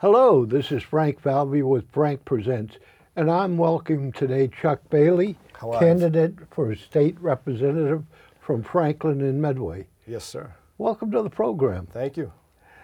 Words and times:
Hello, 0.00 0.46
this 0.46 0.72
is 0.72 0.82
Frank 0.82 1.20
Falvey 1.20 1.60
with 1.60 1.84
Frank 1.92 2.24
Presents, 2.24 2.78
and 3.16 3.30
I'm 3.30 3.58
welcoming 3.58 4.12
today 4.12 4.48
Chuck 4.48 4.80
Bailey, 4.88 5.36
you? 5.62 5.78
candidate 5.78 6.36
for 6.50 6.74
state 6.74 7.20
representative 7.20 8.04
from 8.40 8.62
Franklin 8.62 9.20
and 9.20 9.42
Medway. 9.42 9.88
Yes, 10.06 10.24
sir. 10.24 10.54
Welcome 10.78 11.10
to 11.10 11.20
the 11.20 11.28
program. 11.28 11.86
Thank 11.92 12.16
you. 12.16 12.32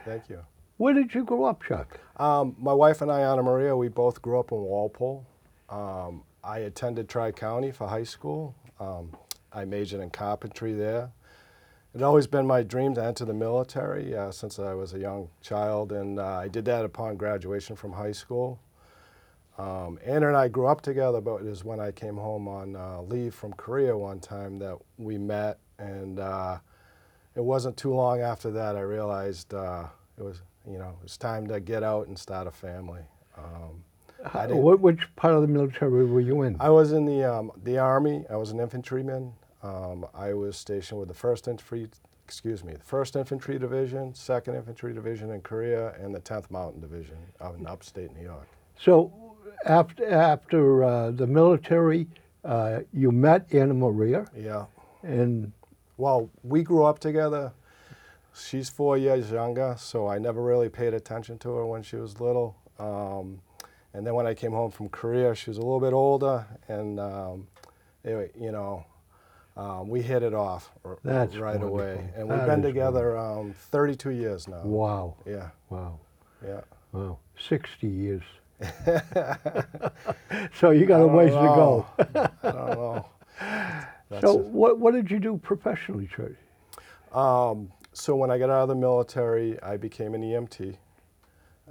Thank 0.05 0.29
you. 0.29 0.41
Where 0.77 0.93
did 0.93 1.15
you 1.15 1.25
grow 1.25 1.45
up, 1.45 1.63
Chuck? 1.63 1.99
Um, 2.19 2.55
my 2.59 2.75
wife 2.75 3.01
and 3.01 3.11
I, 3.11 3.21
Anna 3.21 3.43
Maria, 3.43 3.75
we 3.75 3.89
both 3.89 4.21
grew 4.21 4.39
up 4.39 4.53
in 4.53 4.59
Walpole. 4.59 5.25
Um, 5.71 6.23
I 6.45 6.59
attended 6.59 7.09
Tri 7.09 7.33
County 7.33 7.73
for 7.73 7.89
high 7.89 8.05
school. 8.05 8.55
Um, 8.79 9.17
I 9.55 9.65
majored 9.65 10.03
in 10.03 10.11
carpentry 10.11 10.75
there. 10.75 11.13
It 11.97 12.03
always 12.03 12.27
been 12.27 12.47
my 12.47 12.63
dream 12.63 12.95
to 12.97 13.03
enter 13.03 13.25
the 13.25 13.33
military 13.33 14.15
uh, 14.15 14.31
since 14.31 14.59
I 14.59 14.75
was 14.75 14.93
a 14.93 14.99
young 14.99 15.31
child, 15.41 15.93
and 15.93 16.19
uh, 16.19 16.27
I 16.41 16.47
did 16.49 16.67
that 16.67 16.85
upon 16.85 17.17
graduation 17.17 17.75
from 17.75 17.91
high 17.95 18.13
school. 18.13 18.59
Um, 19.57 19.99
Anna 20.05 20.29
and 20.29 20.37
I 20.37 20.49
grew 20.49 20.67
up 20.67 20.83
together, 20.83 21.23
but 21.23 21.37
it 21.37 21.45
was 21.45 21.65
when 21.65 21.81
I 21.81 21.91
came 21.93 22.19
home 22.19 22.49
on 22.49 22.77
uh, 22.77 23.01
leave 23.01 23.35
from 23.35 23.55
Korea 23.55 23.97
one 23.97 24.21
time 24.21 24.59
that 24.59 24.77
we 24.99 25.17
met, 25.17 25.57
and 25.79 26.21
uh, 26.21 26.59
it 27.35 27.43
wasn't 27.43 27.79
too 27.79 27.95
long 27.95 28.21
after 28.21 28.51
that 28.51 28.77
I 28.77 28.81
realized 28.81 29.55
uh, 29.55 29.85
it 30.19 30.23
was, 30.23 30.43
you 30.71 30.77
know, 30.77 30.91
it 31.01 31.03
was 31.03 31.17
time 31.17 31.47
to 31.47 31.61
get 31.61 31.83
out 31.83 32.09
and 32.09 32.19
start 32.19 32.47
a 32.47 32.51
family. 32.51 33.01
Um, 33.39 33.83
How- 34.23 34.47
didn't- 34.47 34.61
wh- 34.63 34.83
which 34.83 35.01
part 35.17 35.33
of 35.33 35.41
the 35.41 35.49
military 35.49 36.05
were 36.05 36.21
you 36.21 36.43
in? 36.43 36.59
I 36.61 36.69
was 36.69 36.93
in 36.93 37.07
the 37.07 37.25
um, 37.25 37.53
the 37.65 37.79
army. 37.79 38.27
I 38.29 38.37
was 38.37 38.51
an 38.51 38.61
infantryman. 38.61 39.33
Um, 39.67 40.07
I 40.15 40.33
was 40.35 40.57
stationed 40.57 41.01
with 41.01 41.09
the 41.09 41.15
first 41.15 41.49
infantry, 41.49 41.89
excuse 42.25 42.63
me, 42.63 42.75
the 42.75 42.85
first 42.85 43.17
infantry 43.17 43.59
division, 43.59 44.15
second 44.15 44.55
infantry 44.55 44.93
division 44.95 45.31
in 45.31 45.41
Korea, 45.41 45.95
and 46.01 46.15
the 46.15 46.21
10th 46.21 46.51
Mountain 46.51 46.81
Division 46.81 47.17
out 47.41 47.57
in 47.59 47.67
upstate 47.67 48.15
New 48.17 48.23
York. 48.23 48.47
so, 48.79 49.13
after 49.65 50.07
after 50.09 50.85
uh, 50.85 51.11
the 51.11 51.27
military, 51.27 52.07
uh, 52.45 52.81
you 52.93 53.11
met 53.11 53.47
Anna 53.53 53.75
Maria, 53.75 54.27
Yeah. 54.37 54.67
and 55.03 55.53
Well, 55.97 56.29
we 56.45 56.63
grew 56.63 56.85
up 56.85 56.99
together. 56.99 57.53
She's 58.35 58.69
four 58.69 58.99
years 58.99 59.31
younger, 59.31 59.75
so 59.79 60.07
I 60.07 60.19
never 60.19 60.43
really 60.43 60.69
paid 60.69 60.93
attention 60.93 61.39
to 61.39 61.49
her 61.57 61.65
when 61.67 61.83
she 61.83 61.97
was 61.97 62.21
little. 62.21 62.55
Um, 62.79 63.41
and 63.95 64.07
then 64.07 64.15
when 64.15 64.27
I 64.27 64.35
came 64.35 64.53
home 64.53 64.71
from 64.71 64.91
Korea, 64.91 65.35
she 65.35 65.49
was 65.49 65.57
a 65.57 65.63
little 65.63 65.81
bit 65.81 65.95
older, 65.95 66.45
and 66.69 67.01
um, 67.01 67.47
anyway, 68.05 68.31
you 68.39 68.53
know, 68.53 68.85
um, 69.57 69.89
we 69.89 70.03
hit 70.03 70.23
it 70.23 70.35
off 70.35 70.71
r- 70.85 70.99
right 71.05 71.63
away. 71.63 71.97
wonderful. 71.97 72.11
And 72.17 72.29
we've 72.29 72.47
been 72.47 72.63
together 72.63 73.17
um, 73.17 73.55
32 73.71 74.11
years 74.11 74.49
now. 74.49 74.61
wow, 74.63 75.15
Yeah, 75.27 75.49
wow, 75.71 75.99
yeah. 76.47 76.61
wow, 76.93 77.19
sixty 77.39 77.89
years. 77.89 78.23
so 80.55 80.71
you 80.71 80.87
got 80.87 81.01
a 81.03 81.07
ways 81.07 81.31
to 81.31 81.35
go. 81.37 81.87
I 81.99 82.31
don't 82.43 82.55
know. 82.71 83.07
That's 84.09 84.23
So, 84.23 84.39
it. 84.39 84.47
what 84.47 84.79
what 84.79 84.95
did 84.95 85.11
you 85.11 85.19
do 85.19 85.37
professionally, 85.39 86.09
Chuck? 86.15 86.33
Um, 87.17 87.73
so 87.93 88.15
when 88.17 88.31
I 88.31 88.39
got 88.39 88.51
out 88.51 88.63
of 88.63 88.69
the 88.69 88.75
military, 88.75 89.61
I 89.63 89.77
became 89.77 90.15
an 90.15 90.23
EMT. 90.23 90.77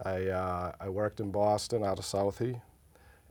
I, 0.03 0.27
uh, 0.27 0.71
I 0.79 0.89
worked 0.89 1.19
in 1.19 1.31
Boston 1.31 1.83
out 1.83 1.99
of 1.99 2.05
Southie. 2.05 2.61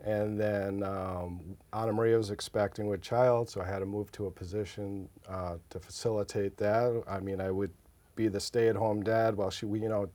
And 0.04 0.38
then 0.38 0.82
um, 0.82 1.56
Anna 1.72 1.92
Maria 1.92 2.18
was 2.18 2.30
expecting 2.30 2.88
with 2.88 3.00
child, 3.00 3.48
so 3.48 3.62
I 3.62 3.64
had 3.66 3.78
to 3.78 3.86
move 3.86 4.12
to 4.12 4.26
a 4.26 4.30
position 4.30 5.08
uh, 5.26 5.56
to 5.70 5.80
facilitate 5.80 6.58
that. 6.58 7.02
I 7.08 7.20
mean, 7.20 7.40
I 7.40 7.50
would 7.50 7.72
be 8.14 8.28
the 8.28 8.38
stay-at-home 8.38 9.02
dad 9.02 9.34
while 9.34 9.48
she, 9.48 9.66
you 9.66 9.88
know, 9.88 10.10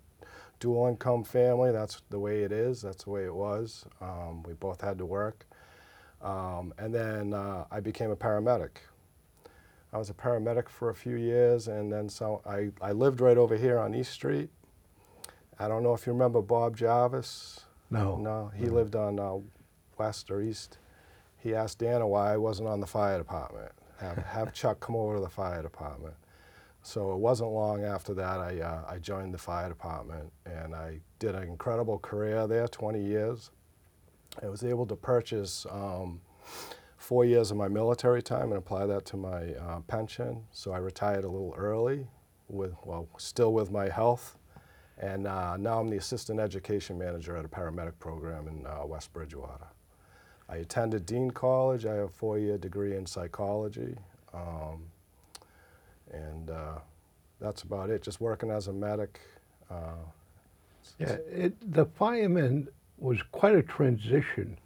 dual 0.59 0.85
income 0.87 1.23
family. 1.23 1.71
That's 1.71 2.03
the 2.11 2.19
way 2.19 2.43
it 2.43 2.51
is. 2.51 2.83
That's 2.83 3.05
the 3.05 3.09
way 3.09 3.23
it 3.25 3.33
was. 3.33 3.85
Um, 3.99 4.43
we 4.43 4.53
both 4.53 4.79
had 4.79 4.99
to 4.99 5.07
work. 5.07 5.47
Um, 6.21 6.71
and 6.77 6.93
then 6.93 7.33
uh, 7.33 7.65
I 7.71 7.79
became 7.79 8.11
a 8.11 8.15
paramedic. 8.15 8.77
I 9.91 9.97
was 9.97 10.11
a 10.11 10.13
paramedic 10.13 10.69
for 10.69 10.91
a 10.91 10.95
few 10.95 11.15
years, 11.15 11.67
and 11.67 11.91
then 11.91 12.09
so 12.09 12.43
I, 12.45 12.69
I 12.79 12.91
lived 12.91 13.21
right 13.21 13.37
over 13.37 13.57
here 13.57 13.79
on 13.79 13.95
East 13.95 14.11
Street. 14.11 14.51
I 15.57 15.67
don't 15.67 15.81
know 15.81 15.95
if 15.95 16.05
you 16.05 16.13
remember 16.13 16.43
Bob 16.43 16.77
Jarvis. 16.77 17.61
No. 17.89 18.17
No, 18.17 18.51
he 18.55 18.67
lived 18.67 18.95
on 18.95 19.19
uh, 19.19 19.37
West 19.99 20.31
or 20.31 20.41
East. 20.41 20.77
He 21.37 21.53
asked 21.53 21.79
Dana 21.79 22.07
why 22.07 22.33
I 22.33 22.37
wasn't 22.37 22.69
on 22.69 22.79
the 22.79 22.87
fire 22.87 23.17
department. 23.17 23.71
Have, 23.99 24.17
have 24.17 24.53
Chuck 24.59 24.79
come 24.79 24.95
over 24.95 25.15
to 25.15 25.21
the 25.21 25.29
fire 25.29 25.61
department. 25.61 26.15
So 26.81 27.11
it 27.11 27.17
wasn't 27.17 27.51
long 27.51 27.83
after 27.83 28.13
that 28.13 28.39
I, 28.39 28.61
uh, 28.61 28.83
I 28.87 28.97
joined 28.99 29.33
the 29.33 29.37
fire 29.37 29.67
department, 29.67 30.31
and 30.45 30.73
I 30.73 31.01
did 31.19 31.35
an 31.35 31.43
incredible 31.43 31.99
career 31.99 32.47
there, 32.47 32.67
20 32.67 33.03
years. 33.03 33.51
I 34.41 34.47
was 34.47 34.63
able 34.63 34.85
to 34.87 34.95
purchase 34.95 35.65
um, 35.69 36.21
four 36.97 37.25
years 37.25 37.51
of 37.51 37.57
my 37.57 37.67
military 37.67 38.23
time 38.23 38.51
and 38.51 38.57
apply 38.57 38.85
that 38.85 39.05
to 39.07 39.17
my 39.17 39.53
uh, 39.55 39.81
pension. 39.81 40.45
So 40.51 40.71
I 40.71 40.77
retired 40.77 41.25
a 41.25 41.29
little 41.29 41.53
early, 41.57 42.07
with 42.47 42.73
well, 42.85 43.07
still 43.17 43.53
with 43.53 43.71
my 43.71 43.89
health, 43.89 44.37
and 44.97 45.27
uh, 45.27 45.57
now 45.57 45.79
I'm 45.79 45.89
the 45.89 45.97
assistant 45.97 46.39
education 46.39 46.97
manager 46.97 47.35
at 47.35 47.45
a 47.45 47.49
paramedic 47.49 47.99
program 47.99 48.47
in 48.47 48.65
uh, 48.65 48.85
West 48.85 49.11
Bridgewater. 49.13 49.67
I 50.49 50.57
attended 50.57 51.05
Dean 51.05 51.31
College. 51.31 51.85
I 51.85 51.93
have 51.95 52.05
a 52.05 52.09
four-year 52.09 52.57
degree 52.57 52.95
in 52.95 53.05
psychology, 53.05 53.95
um, 54.33 54.83
and 56.11 56.49
uh, 56.49 56.79
that's 57.39 57.61
about 57.63 57.89
it. 57.89 58.01
Just 58.01 58.19
working 58.19 58.49
as 58.49 58.67
a 58.67 58.73
medic. 58.73 59.19
Uh, 59.69 59.93
Yeah, 60.97 61.17
it, 61.31 61.53
the 61.73 61.85
firemen 61.85 62.67
was 62.97 63.19
quite 63.31 63.55
a 63.55 63.61
transition 63.63 64.57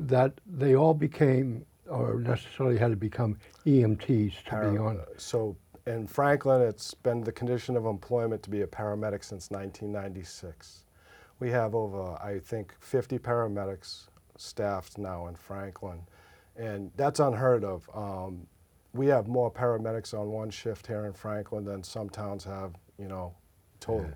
that 0.00 0.32
they 0.44 0.74
all 0.74 0.92
became, 0.92 1.64
or 1.88 2.18
necessarily 2.18 2.76
had 2.76 2.90
to 2.90 2.96
become 2.96 3.36
EMTs 3.64 4.34
to 4.46 4.70
be 4.72 4.76
honest. 4.76 5.20
So 5.20 5.56
in 5.86 6.06
Franklin, 6.08 6.62
it's 6.62 6.94
been 6.94 7.22
the 7.22 7.30
condition 7.32 7.76
of 7.76 7.86
employment 7.86 8.42
to 8.42 8.50
be 8.50 8.62
a 8.62 8.66
paramedic 8.66 9.22
since 9.24 9.50
1996. 9.52 10.84
We 11.38 11.50
have 11.50 11.74
over, 11.76 12.18
I 12.22 12.40
think, 12.40 12.74
50 12.80 13.18
paramedics 13.20 14.06
staffed 14.36 14.98
now 14.98 15.26
in 15.28 15.34
Franklin, 15.34 16.00
and 16.56 16.90
that's 16.96 17.20
unheard 17.20 17.64
of. 17.64 17.88
Um, 17.94 18.46
we 18.94 19.06
have 19.06 19.26
more 19.26 19.50
paramedics 19.50 20.12
on 20.18 20.30
one 20.30 20.50
shift 20.50 20.86
here 20.86 21.06
in 21.06 21.12
Franklin 21.12 21.64
than 21.64 21.82
some 21.82 22.10
towns 22.10 22.44
have, 22.44 22.74
you 22.98 23.08
know, 23.08 23.34
total, 23.80 24.10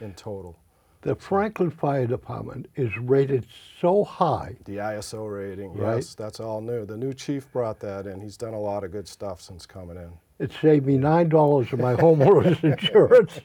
in 0.00 0.12
total. 0.14 0.58
The 1.02 1.14
Franklin 1.14 1.70
Fire 1.70 2.06
Department 2.08 2.66
is 2.74 2.96
rated 2.98 3.46
so 3.80 4.02
high. 4.02 4.56
The 4.64 4.78
ISO 4.78 5.32
rating, 5.32 5.72
Right. 5.74 5.96
yes, 5.96 6.16
that's 6.16 6.40
all 6.40 6.60
new. 6.60 6.84
The 6.84 6.96
new 6.96 7.14
chief 7.14 7.50
brought 7.52 7.78
that 7.80 8.06
in. 8.08 8.20
He's 8.20 8.36
done 8.36 8.54
a 8.54 8.60
lot 8.60 8.82
of 8.82 8.90
good 8.90 9.06
stuff 9.06 9.40
since 9.40 9.66
coming 9.66 9.96
in. 9.96 10.10
It 10.38 10.52
saved 10.60 10.84
me 10.86 10.98
nine 10.98 11.28
dollars 11.30 11.72
of 11.72 11.78
my 11.80 11.94
homeowner's 11.94 12.62
insurance. 12.72 13.40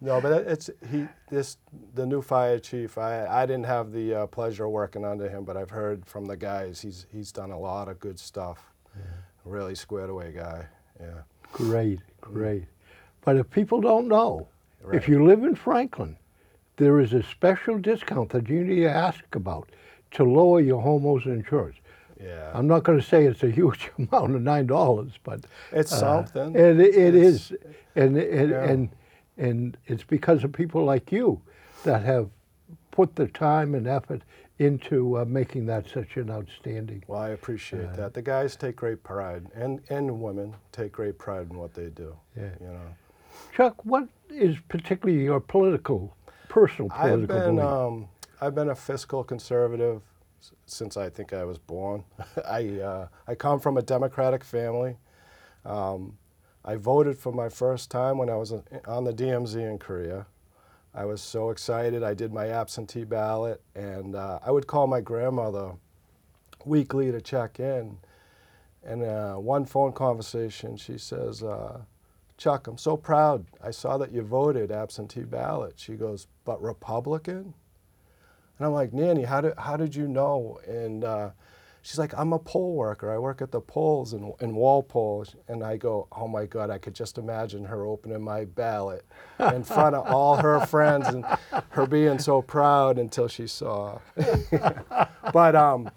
No, 0.00 0.20
but 0.20 0.32
it's 0.48 0.68
he. 0.90 1.06
This 1.30 1.58
the 1.94 2.04
new 2.04 2.22
fire 2.22 2.58
chief. 2.58 2.98
I 2.98 3.24
I 3.26 3.46
didn't 3.46 3.66
have 3.66 3.92
the 3.92 4.14
uh, 4.14 4.26
pleasure 4.26 4.64
of 4.64 4.72
working 4.72 5.04
under 5.04 5.28
him, 5.28 5.44
but 5.44 5.56
I've 5.56 5.70
heard 5.70 6.04
from 6.04 6.24
the 6.26 6.36
guys. 6.36 6.80
He's 6.80 7.06
he's 7.12 7.30
done 7.30 7.50
a 7.52 7.58
lot 7.58 7.88
of 7.88 8.00
good 8.00 8.18
stuff. 8.18 8.58
Really 9.44 9.74
squared 9.74 10.10
away 10.10 10.32
guy. 10.32 10.66
Yeah. 11.00 11.20
Great, 11.52 12.00
great. 12.20 12.64
But 13.20 13.36
if 13.36 13.50
people 13.50 13.80
don't 13.80 14.08
know, 14.08 14.48
Right. 14.82 14.96
if 14.96 15.08
you 15.08 15.24
live 15.24 15.44
in 15.44 15.54
Franklin, 15.54 16.16
there 16.76 16.98
is 16.98 17.12
a 17.12 17.22
special 17.22 17.78
discount 17.78 18.30
that 18.30 18.48
you 18.48 18.64
need 18.64 18.80
to 18.80 18.90
ask 18.90 19.22
about 19.36 19.68
to 20.12 20.24
lower 20.24 20.60
your 20.60 20.82
homeowner's 20.82 21.26
insurance. 21.26 21.76
Yeah. 22.22 22.50
I'm 22.54 22.66
not 22.66 22.82
going 22.84 22.98
to 23.00 23.04
say 23.06 23.24
it's 23.26 23.42
a 23.42 23.50
huge 23.50 23.90
amount 23.98 24.34
of 24.34 24.42
nine 24.42 24.66
dollars, 24.66 25.12
but 25.24 25.44
It's 25.72 25.92
uh, 25.92 25.98
something. 26.26 26.54
It, 26.54 26.80
it 26.80 26.94
It's- 27.14 27.24
is, 27.24 27.52
and 27.96 28.16
and, 28.16 28.50
Yeah. 28.50 28.64
and 28.64 28.88
and 29.36 29.76
it's 29.86 30.04
because 30.04 30.44
of 30.44 30.52
people 30.52 30.84
like 30.84 31.10
you 31.10 31.40
that 31.84 32.02
have 32.04 32.30
put 32.92 33.16
the 33.16 33.26
time 33.26 33.74
and 33.74 33.86
effort 33.88 34.22
into 34.60 35.18
uh, 35.18 35.24
making 35.24 35.66
that 35.66 35.84
such 35.88 36.16
an 36.16 36.30
outstanding. 36.30 37.02
well, 37.08 37.20
I 37.20 37.30
appreciate 37.30 37.92
that. 37.96 38.14
The 38.14 38.22
guys 38.22 38.54
take 38.54 38.76
great 38.76 39.02
pride, 39.02 39.46
and 39.54 39.80
and 39.90 40.20
women 40.20 40.54
take 40.70 40.92
great 40.92 41.18
pride 41.18 41.48
in 41.50 41.58
what 41.58 41.74
they 41.74 41.88
do. 41.88 42.14
Yeah. 42.36 42.50
You 42.60 42.66
know. 42.68 42.80
Chuck, 43.56 43.84
what 43.84 44.08
is 44.30 44.56
particularly 44.68 45.24
your 45.24 45.40
political, 45.40 46.16
personal 46.48 46.88
political 46.90 47.36
I've 47.36 47.44
been 47.46 47.58
um, 47.58 48.08
I've 48.40 48.54
been 48.54 48.70
a 48.70 48.76
fiscal 48.76 49.24
conservative 49.24 50.00
since 50.66 50.96
I 50.96 51.08
think 51.08 51.32
I 51.32 51.44
was 51.44 51.58
born. 51.58 52.04
I 52.48 52.80
uh, 52.80 53.08
I 53.26 53.34
come 53.34 53.60
from 53.60 53.76
a 53.76 53.82
Democratic 53.82 54.44
family. 54.44 54.96
Um, 55.64 56.18
I 56.64 56.76
voted 56.76 57.18
for 57.18 57.32
my 57.32 57.48
first 57.48 57.90
time 57.90 58.18
when 58.18 58.30
I 58.30 58.36
was 58.36 58.52
on 58.86 59.04
the 59.04 59.12
DMZ 59.12 59.56
in 59.56 59.78
Korea. 59.78 60.26
I 60.94 61.04
was 61.04 61.20
so 61.20 61.50
excited. 61.50 62.02
I 62.02 62.14
did 62.14 62.32
my 62.32 62.48
absentee 62.48 63.04
ballot, 63.04 63.60
and 63.74 64.14
uh, 64.14 64.38
I 64.44 64.50
would 64.50 64.66
call 64.66 64.86
my 64.86 65.00
grandmother 65.00 65.72
weekly 66.64 67.10
to 67.10 67.20
check 67.20 67.60
in. 67.60 67.98
And 68.82 69.02
uh, 69.02 69.34
one 69.34 69.64
phone 69.64 69.92
conversation, 69.92 70.76
she 70.76 70.98
says, 70.98 71.42
uh, 71.42 71.80
Chuck, 72.36 72.66
I'm 72.66 72.78
so 72.78 72.96
proud. 72.96 73.46
I 73.62 73.70
saw 73.70 73.98
that 73.98 74.12
you 74.12 74.22
voted 74.22 74.70
absentee 74.70 75.22
ballot. 75.24 75.74
She 75.76 75.94
goes, 75.94 76.26
but 76.44 76.62
Republican? 76.62 77.54
And 78.58 78.66
I'm 78.66 78.72
like, 78.72 78.92
Nanny, 78.92 79.22
how 79.24 79.40
did, 79.40 79.54
how 79.58 79.76
did 79.76 79.94
you 79.94 80.06
know? 80.06 80.60
And 80.66 81.04
uh, 81.04 81.30
she's 81.82 81.98
like, 81.98 82.12
I'm 82.16 82.32
a 82.32 82.38
poll 82.38 82.74
worker. 82.74 83.12
I 83.12 83.18
work 83.18 83.42
at 83.42 83.50
the 83.50 83.60
polls 83.60 84.14
in, 84.14 84.32
in 84.40 84.54
Walpole. 84.54 85.26
And 85.48 85.62
I 85.62 85.76
go, 85.76 86.08
oh 86.12 86.28
my 86.28 86.46
God, 86.46 86.70
I 86.70 86.78
could 86.78 86.94
just 86.94 87.18
imagine 87.18 87.64
her 87.64 87.84
opening 87.84 88.22
my 88.22 88.44
ballot 88.44 89.04
in 89.52 89.64
front 89.64 89.94
of 89.94 90.06
all 90.06 90.36
her 90.36 90.60
friends 90.66 91.08
and 91.08 91.24
her 91.70 91.86
being 91.86 92.18
so 92.18 92.42
proud 92.42 92.98
until 92.98 93.28
she 93.28 93.46
saw. 93.46 93.98
but 95.32 95.54
um, 95.56 95.90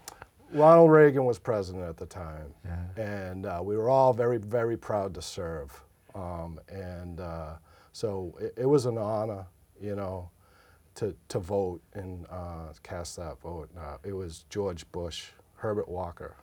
Ronald 0.51 0.92
Reagan 0.92 1.25
was 1.25 1.39
president 1.39 1.88
at 1.88 1.98
the 1.98 2.06
time. 2.06 2.54
And 2.98 3.45
uh, 3.45 3.62
we 3.63 3.77
were 3.77 3.89
all 3.89 4.13
very, 4.13 4.38
very 4.38 4.77
proud 4.77 5.13
to 5.15 5.21
serve. 5.21 5.80
Um, 6.15 6.59
and 6.69 7.19
uh, 7.19 7.54
so 7.92 8.36
it, 8.42 8.54
it 8.57 8.65
was 8.65 8.88
an 8.88 8.98
honor, 8.98 9.45
you 9.80 9.95
know, 9.95 10.31
to, 10.97 11.15
to 11.29 11.39
vote 11.39 11.81
and 11.94 12.25
uh, 12.29 12.73
cast 12.83 13.15
that 13.17 13.39
vote. 13.41 13.69
Uh, 13.77 13.97
it 14.03 14.13
was 14.13 14.45
George 14.49 14.89
Bush, 14.91 15.27
Herbert 15.55 15.88
Walker 15.88 16.35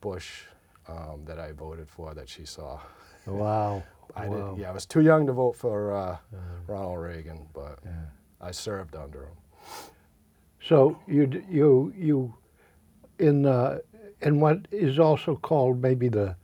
Bush 0.00 0.42
that 1.24 1.38
I 1.38 1.52
voted 1.52 1.88
for 1.88 2.14
that 2.14 2.28
she 2.28 2.44
saw. 2.44 2.80
Wow. 3.26 3.82
I 4.16 4.28
wow. 4.28 4.34
didn't, 4.34 4.58
yeah, 4.58 4.70
I 4.70 4.72
was 4.72 4.84
too 4.84 5.00
young 5.00 5.26
to 5.26 5.32
vote 5.32 5.56
for 5.56 5.94
uh, 5.94 6.16
Ronald 6.66 7.00
Reagan, 7.00 7.46
but 7.54 7.78
I 8.40 8.50
served 8.50 8.94
under 8.94 9.22
him. 9.22 9.36
So 10.62 10.98
you 11.08 11.44
you 11.50 11.92
you 11.96 12.34
in 13.18 13.46
uh, 13.46 13.78
in 14.20 14.38
what 14.38 14.66
is 14.70 14.98
also 14.98 15.36
called 15.36 15.80
maybe 15.80 16.08
the 16.08 16.36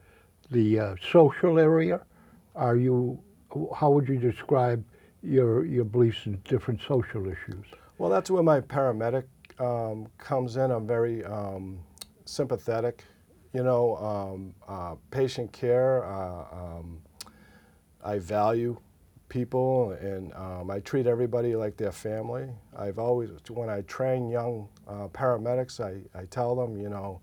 the 0.50 0.80
uh, 0.80 0.94
social 1.12 1.58
area. 1.58 2.00
Are 2.54 2.76
you? 2.76 3.20
How 3.76 3.90
would 3.90 4.08
you 4.08 4.18
describe 4.18 4.84
your 5.22 5.64
your 5.64 5.84
beliefs 5.84 6.26
in 6.26 6.40
different 6.44 6.80
social 6.86 7.26
issues? 7.26 7.66
Well, 7.98 8.10
that's 8.10 8.30
where 8.30 8.42
my 8.42 8.60
paramedic 8.60 9.24
um, 9.58 10.06
comes 10.18 10.56
in. 10.56 10.70
I'm 10.70 10.86
very 10.86 11.24
um, 11.24 11.80
sympathetic, 12.24 13.04
you 13.52 13.62
know, 13.62 13.96
um, 13.96 14.54
uh, 14.68 14.94
patient 15.10 15.52
care. 15.52 16.04
Uh, 16.04 16.44
um, 16.52 17.00
I 18.04 18.18
value 18.18 18.78
people 19.28 19.92
and 20.00 20.32
um, 20.34 20.70
I 20.70 20.80
treat 20.80 21.06
everybody 21.06 21.56
like 21.56 21.76
their 21.76 21.92
family. 21.92 22.48
I've 22.76 22.98
always, 22.98 23.30
when 23.50 23.68
I 23.68 23.82
train 23.82 24.30
young 24.30 24.68
uh, 24.86 25.08
paramedics, 25.08 25.80
I, 25.80 26.18
I 26.18 26.24
tell 26.26 26.54
them, 26.54 26.80
you 26.80 26.88
know, 26.88 27.20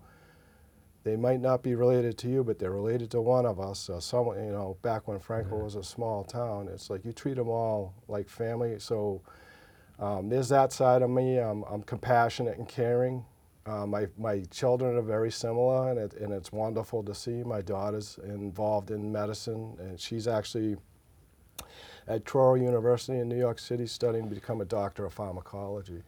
they 1.06 1.14
might 1.14 1.40
not 1.40 1.62
be 1.62 1.76
related 1.76 2.18
to 2.18 2.28
you, 2.28 2.42
but 2.42 2.58
they're 2.58 2.72
related 2.72 3.12
to 3.12 3.20
one 3.20 3.46
of 3.46 3.60
us. 3.60 3.88
Uh, 3.88 4.00
someone, 4.00 4.44
you 4.44 4.50
know, 4.50 4.76
back 4.82 5.06
when 5.06 5.20
Franklin 5.20 5.62
was 5.62 5.76
a 5.76 5.84
small 5.84 6.24
town, 6.24 6.66
it's 6.66 6.90
like 6.90 7.04
you 7.04 7.12
treat 7.12 7.36
them 7.36 7.48
all 7.48 7.94
like 8.08 8.28
family. 8.28 8.76
So 8.80 9.22
um, 10.00 10.28
there's 10.28 10.48
that 10.48 10.72
side 10.72 11.02
of 11.02 11.10
me. 11.10 11.38
I'm, 11.38 11.62
I'm 11.70 11.82
compassionate 11.82 12.58
and 12.58 12.68
caring. 12.68 13.24
Uh, 13.66 13.86
my, 13.86 14.08
my 14.18 14.40
children 14.50 14.96
are 14.96 15.02
very 15.02 15.30
similar, 15.30 15.90
and, 15.90 15.98
it, 16.00 16.14
and 16.14 16.32
it's 16.32 16.50
wonderful 16.50 17.04
to 17.04 17.14
see. 17.14 17.44
My 17.44 17.62
daughter's 17.62 18.18
involved 18.24 18.90
in 18.90 19.12
medicine, 19.12 19.76
and 19.78 20.00
she's 20.00 20.26
actually 20.26 20.76
at 22.08 22.24
Touro 22.24 22.60
University 22.60 23.20
in 23.20 23.28
New 23.28 23.38
York 23.38 23.60
City 23.60 23.86
studying 23.86 24.28
to 24.28 24.34
become 24.34 24.60
a 24.60 24.64
doctor 24.64 25.04
of 25.06 25.14
pharmacology. 25.14 26.02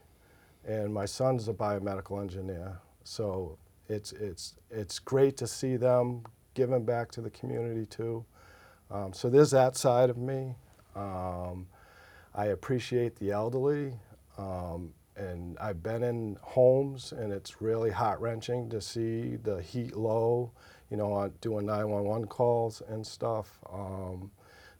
And 0.67 0.93
my 0.93 1.07
son's 1.07 1.47
a 1.47 1.53
biomedical 1.53 2.21
engineer. 2.21 2.81
So 3.05 3.59
it's, 3.89 4.13
it's, 4.13 4.55
it's 4.71 4.99
great 4.99 5.37
to 5.39 5.47
see 5.47 5.77
them 5.77 6.25
giving 6.55 6.85
back 6.85 7.11
to 7.13 7.21
the 7.21 7.31
community 7.31 7.87
too. 7.87 8.25
Um, 8.91 9.13
so 9.13 9.29
there's 9.29 9.51
that 9.53 9.77
side 9.77 10.11
of 10.11 10.17
me. 10.17 10.55
Um, 10.97 11.67
I 12.35 12.47
appreciate 12.47 13.17
the 13.17 13.31
elderly. 13.33 13.93
Um, 14.37 14.93
and 15.17 15.59
I've 15.59 15.83
been 15.83 16.05
in 16.05 16.39
homes, 16.41 17.13
and 17.13 17.33
it's 17.33 17.61
really 17.61 17.91
heart 17.91 18.21
wrenching 18.21 18.71
to 18.71 18.81
see 18.81 19.37
the 19.37 19.61
heat 19.61 19.97
low, 19.97 20.53
you 20.91 20.97
know, 20.97 21.31
doing 21.41 21.67
911 21.67 22.29
calls 22.29 22.83
and 22.89 23.05
stuff. 23.05 23.59
Um, 23.71 24.31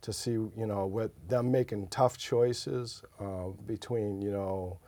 to 0.01 0.13
see, 0.13 0.31
you 0.31 0.67
know, 0.67 0.87
with 0.87 1.11
them 1.29 1.51
making 1.51 1.89
tough 1.89 2.17
choices 2.17 3.03
uh, 3.21 3.49
between, 3.67 4.23
you 4.23 4.31
know, 4.31 4.79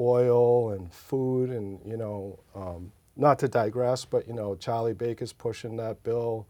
oil 0.00 0.70
and 0.70 0.92
food, 0.92 1.50
and 1.50 1.78
you 1.86 1.96
know, 1.96 2.38
um, 2.54 2.90
not 3.16 3.38
to 3.40 3.48
digress, 3.48 4.04
but 4.04 4.26
you 4.26 4.34
know, 4.34 4.54
Charlie 4.54 4.92
Baker's 4.92 5.32
pushing 5.32 5.76
that 5.76 6.02
bill 6.02 6.46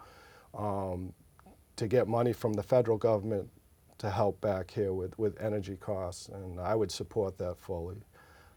um, 0.55 1.13
to 1.77 1.87
get 1.87 2.09
money 2.09 2.33
from 2.33 2.53
the 2.53 2.63
federal 2.63 2.99
government 2.99 3.49
to 3.99 4.11
help 4.11 4.41
back 4.41 4.71
here 4.71 4.93
with, 4.93 5.19
with 5.19 5.41
energy 5.41 5.77
costs, 5.77 6.29
and 6.29 6.61
I 6.61 6.75
would 6.75 6.91
support 6.91 7.39
that 7.39 7.57
fully. 7.59 7.97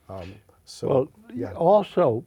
Um, 0.09 0.35
so, 0.65 0.87
well, 0.87 1.07
yeah, 1.33 1.53
also, 1.53 2.25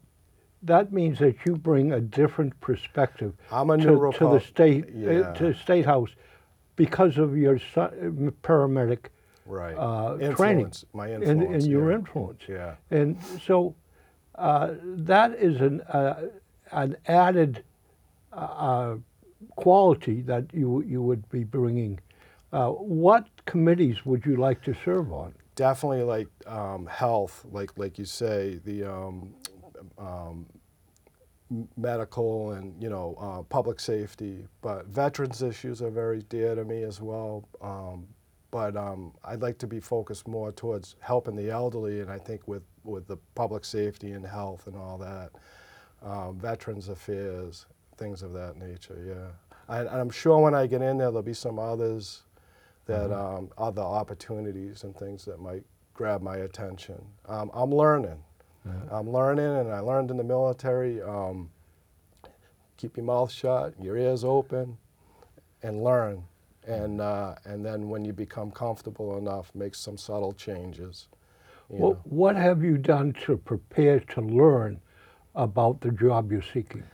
that 0.62 0.92
means 0.92 1.18
that 1.18 1.36
you 1.44 1.56
bring 1.56 1.92
a 1.92 2.00
different 2.00 2.58
perspective 2.60 3.34
to, 3.50 4.18
to 4.18 4.24
the 4.34 4.40
state 4.40 4.84
uh, 5.06 5.32
to 5.34 5.54
state 5.54 5.84
house 5.84 6.10
because 6.76 7.18
of 7.18 7.36
your 7.36 7.58
son, 7.74 8.32
paramedic 8.42 9.06
right. 9.46 9.74
uh, 9.74 10.16
training 10.34 10.66
influence, 10.66 10.84
my 10.92 11.08
and, 11.08 11.22
influence, 11.22 11.64
and 11.64 11.72
your 11.72 11.90
yeah. 11.90 11.96
influence. 11.96 12.42
Yeah. 12.48 12.74
And 12.90 13.18
so 13.44 13.74
uh, 14.34 14.74
that 14.82 15.34
is 15.34 15.60
an, 15.60 15.80
uh, 15.82 16.28
an 16.72 16.96
added 17.06 17.64
uh, 18.32 18.96
quality 19.56 20.22
that 20.22 20.44
you, 20.52 20.82
you 20.82 21.02
would 21.02 21.28
be 21.30 21.44
bringing. 21.44 22.00
Uh, 22.52 22.68
what 22.70 23.26
committees 23.46 24.04
would 24.04 24.24
you 24.26 24.36
like 24.36 24.62
to 24.62 24.74
serve 24.84 25.12
on? 25.12 25.34
definitely 25.54 26.02
like 26.02 26.28
um, 26.46 26.86
health, 26.86 27.44
like 27.50 27.70
like 27.76 27.98
you 27.98 28.04
say, 28.04 28.60
the 28.64 28.84
um, 28.84 29.34
um, 29.98 30.46
medical 31.76 32.52
and 32.52 32.80
you 32.82 32.88
know 32.88 33.16
uh, 33.20 33.42
public 33.42 33.80
safety. 33.80 34.46
But 34.60 34.86
veterans 34.86 35.42
issues 35.42 35.82
are 35.82 35.90
very 35.90 36.22
dear 36.22 36.54
to 36.54 36.64
me 36.64 36.82
as 36.82 37.00
well. 37.00 37.48
But 38.52 38.76
um, 38.76 39.12
I'd 39.24 39.42
like 39.42 39.58
to 39.58 39.66
be 39.66 39.80
focused 39.80 40.28
more 40.28 40.52
towards 40.52 40.94
helping 41.00 41.34
the 41.34 41.50
elderly, 41.50 42.00
and 42.00 42.10
I 42.10 42.18
think 42.18 42.46
with 42.46 42.62
with 42.84 43.08
the 43.08 43.16
public 43.34 43.64
safety 43.64 44.12
and 44.12 44.24
health 44.24 44.68
and 44.68 44.76
all 44.76 44.98
that, 44.98 45.30
um, 46.02 46.38
veterans 46.38 46.88
affairs, 46.88 47.66
things 47.96 48.22
of 48.22 48.32
that 48.34 48.56
nature. 48.56 49.02
Yeah, 49.04 49.74
I, 49.74 49.88
I'm 49.88 50.10
sure 50.10 50.38
when 50.38 50.54
I 50.54 50.66
get 50.68 50.82
in 50.82 50.98
there, 50.98 51.08
there'll 51.08 51.22
be 51.22 51.34
some 51.34 51.58
others 51.58 52.22
that 52.86 53.10
um, 53.12 53.50
other 53.56 53.82
opportunities 53.82 54.84
and 54.84 54.94
things 54.96 55.24
that 55.24 55.40
might 55.40 55.64
grab 55.94 56.20
my 56.20 56.36
attention. 56.38 57.02
Um, 57.28 57.50
I'm 57.54 57.74
learning. 57.74 58.22
I'm 58.92 59.10
learning, 59.10 59.44
and 59.44 59.72
I 59.72 59.80
learned 59.80 60.10
in 60.10 60.16
the 60.16 60.24
military. 60.24 61.02
Um, 61.02 61.50
keep 62.76 62.96
your 62.96 63.06
mouth 63.06 63.30
shut, 63.32 63.74
your 63.80 63.96
ears 63.96 64.24
open, 64.24 64.78
and 65.62 65.82
learn. 65.82 66.24
And 66.66 67.00
uh, 67.00 67.34
and 67.44 67.64
then 67.64 67.88
when 67.88 68.04
you 68.04 68.12
become 68.12 68.50
comfortable 68.50 69.18
enough, 69.18 69.50
make 69.54 69.74
some 69.74 69.98
subtle 69.98 70.32
changes. 70.32 71.08
You 71.70 71.78
What, 71.78 72.36
have 72.36 72.62
you 72.62 72.78
done 72.78 73.14
to 73.26 73.36
prepare 73.36 74.00
to 74.00 74.20
learn 74.20 74.80
about 75.34 75.80
the 75.80 75.90
job 75.90 76.30
you're 76.30 76.42
seeking? 76.42 76.84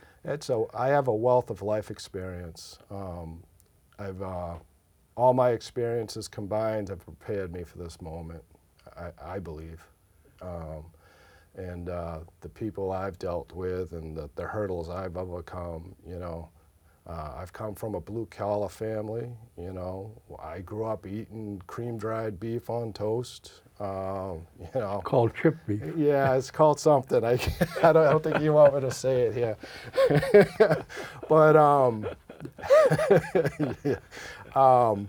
So 0.43 0.69
I 0.73 0.89
have 0.89 1.07
a 1.07 1.13
wealth 1.15 1.49
of 1.49 1.61
life 1.61 1.91
experience. 1.91 2.79
Um, 2.89 3.43
I've, 3.99 4.21
uh, 4.21 4.55
all 5.15 5.33
my 5.33 5.51
experiences 5.51 6.27
combined 6.27 6.89
have 6.89 6.99
prepared 6.99 7.53
me 7.53 7.63
for 7.63 7.77
this 7.77 8.01
moment, 8.01 8.43
I, 8.97 9.35
I 9.35 9.39
believe. 9.39 9.81
Um, 10.41 10.85
and 11.55 11.89
uh, 11.89 12.19
the 12.41 12.49
people 12.49 12.91
I've 12.91 13.19
dealt 13.19 13.51
with 13.53 13.93
and 13.93 14.15
the, 14.15 14.29
the 14.35 14.43
hurdles 14.43 14.89
I've 14.89 15.17
overcome, 15.17 15.95
you 16.07 16.19
know. 16.19 16.49
Uh, 17.07 17.33
I've 17.37 17.51
come 17.53 17.73
from 17.73 17.95
a 17.95 18.01
blue 18.01 18.27
collar 18.27 18.69
family, 18.69 19.29
you 19.57 19.73
know. 19.73 20.11
I 20.41 20.59
grew 20.59 20.85
up 20.85 21.07
eating 21.07 21.61
cream 21.65 21.97
dried 21.97 22.39
beef 22.39 22.69
on 22.69 22.93
toast, 22.93 23.51
um, 23.79 24.45
you 24.59 24.79
know. 24.79 25.01
Called 25.03 25.33
chip 25.35 25.57
beef. 25.65 25.81
Yeah, 25.95 26.35
it's 26.35 26.51
called 26.51 26.79
something. 26.79 27.23
I, 27.23 27.31
I, 27.83 27.93
don't, 27.93 28.05
I 28.07 28.11
don't 28.11 28.23
think 28.23 28.41
you 28.41 28.53
want 28.53 28.75
me 28.75 28.81
to 28.81 28.91
say 28.91 29.21
it 29.21 29.33
here. 29.33 29.57
but 31.29 31.55
um, 31.55 32.07
yeah. 33.83 33.95
um, 34.55 35.07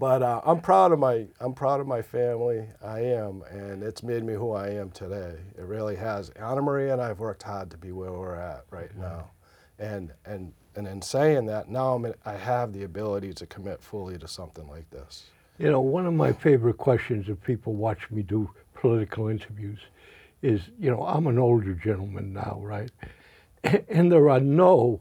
but 0.00 0.22
uh, 0.22 0.40
I'm 0.44 0.60
proud 0.60 0.92
of 0.92 0.98
my 0.98 1.26
I'm 1.40 1.54
proud 1.54 1.80
of 1.80 1.86
my 1.86 2.02
family. 2.02 2.64
I 2.84 3.00
am, 3.00 3.42
and 3.50 3.82
it's 3.82 4.02
made 4.02 4.24
me 4.24 4.34
who 4.34 4.52
I 4.52 4.70
am 4.70 4.90
today. 4.90 5.36
It 5.56 5.62
really 5.62 5.96
has. 5.96 6.30
Anna 6.30 6.62
Marie 6.62 6.90
and 6.90 7.00
I've 7.00 7.20
worked 7.20 7.44
hard 7.44 7.70
to 7.70 7.76
be 7.76 7.92
where 7.92 8.12
we're 8.12 8.34
at 8.34 8.64
right 8.70 8.90
now, 8.96 9.30
and 9.78 10.12
and 10.24 10.52
and 10.76 10.86
in 10.86 11.02
saying 11.02 11.46
that, 11.46 11.68
now 11.68 11.94
I'm 11.94 12.12
I 12.24 12.34
have 12.34 12.72
the 12.72 12.84
ability 12.84 13.32
to 13.34 13.46
commit 13.46 13.82
fully 13.82 14.18
to 14.18 14.28
something 14.28 14.68
like 14.68 14.88
this. 14.90 15.24
You 15.58 15.70
know, 15.70 15.80
one 15.80 16.06
of 16.06 16.12
my 16.12 16.32
favorite 16.32 16.76
questions 16.76 17.28
if 17.28 17.42
people 17.42 17.72
watch 17.74 18.10
me 18.10 18.22
do 18.22 18.50
political 18.74 19.28
interviews 19.28 19.78
is, 20.42 20.60
you 20.78 20.90
know, 20.90 21.02
I'm 21.02 21.26
an 21.26 21.38
older 21.38 21.72
gentleman 21.72 22.32
now, 22.32 22.58
right? 22.62 22.90
And 23.88 24.12
there 24.12 24.28
are 24.28 24.38
no 24.38 25.00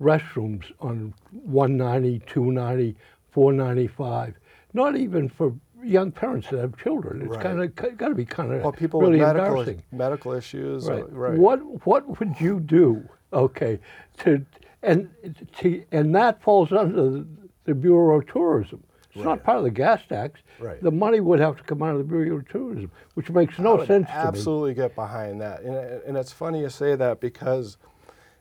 restrooms 0.00 0.64
on 0.80 1.14
190, 1.32 2.20
290, 2.26 2.96
495, 3.32 4.34
not 4.74 4.96
even 4.96 5.28
for 5.28 5.54
young 5.82 6.12
parents 6.12 6.50
that 6.50 6.60
have 6.60 6.76
children. 6.76 7.22
It's 7.22 7.30
Right. 7.32 7.40
kind 7.42 7.62
of 7.62 7.74
got 7.96 8.08
to 8.08 8.14
be 8.14 8.24
kind 8.26 8.52
of 8.52 8.64
Or 8.64 8.72
people 8.72 9.00
really 9.00 9.18
with 9.18 9.34
medical 9.34 9.64
medical 9.92 10.32
issues. 10.32 10.88
uh, 10.88 10.92
Right. 10.92 11.12
right. 11.12 11.38
What 11.38 11.86
what 11.86 12.20
would 12.20 12.40
you 12.40 12.60
do? 12.60 13.08
Okay, 13.32 13.78
to 14.18 14.44
and 14.82 15.10
to, 15.58 15.84
and 15.92 16.14
that 16.14 16.42
falls 16.42 16.72
under 16.72 17.10
the, 17.10 17.26
the 17.64 17.74
Bureau 17.74 18.18
of 18.18 18.26
Tourism. 18.26 18.82
It's 19.12 19.24
not 19.24 19.42
part 19.42 19.58
of 19.58 19.64
the 19.64 19.70
gas 19.70 20.00
tax. 20.08 20.40
Right. 20.60 20.80
The 20.80 20.92
money 20.92 21.18
would 21.18 21.40
have 21.40 21.56
to 21.56 21.62
come 21.64 21.82
out 21.82 21.92
of 21.92 21.98
the 21.98 22.04
Bureau 22.04 22.36
of 22.36 22.48
Tourism, 22.48 22.92
which 23.14 23.28
makes 23.28 23.58
I 23.58 23.64
no 23.64 23.76
would 23.76 23.88
sense 23.88 24.06
to 24.06 24.12
me. 24.12 24.18
absolutely 24.18 24.74
get 24.74 24.94
behind 24.94 25.40
that. 25.40 25.62
And, 25.62 25.74
and 25.74 26.16
it's 26.16 26.32
funny 26.32 26.60
you 26.60 26.68
say 26.70 26.94
that 26.94 27.20
because 27.20 27.76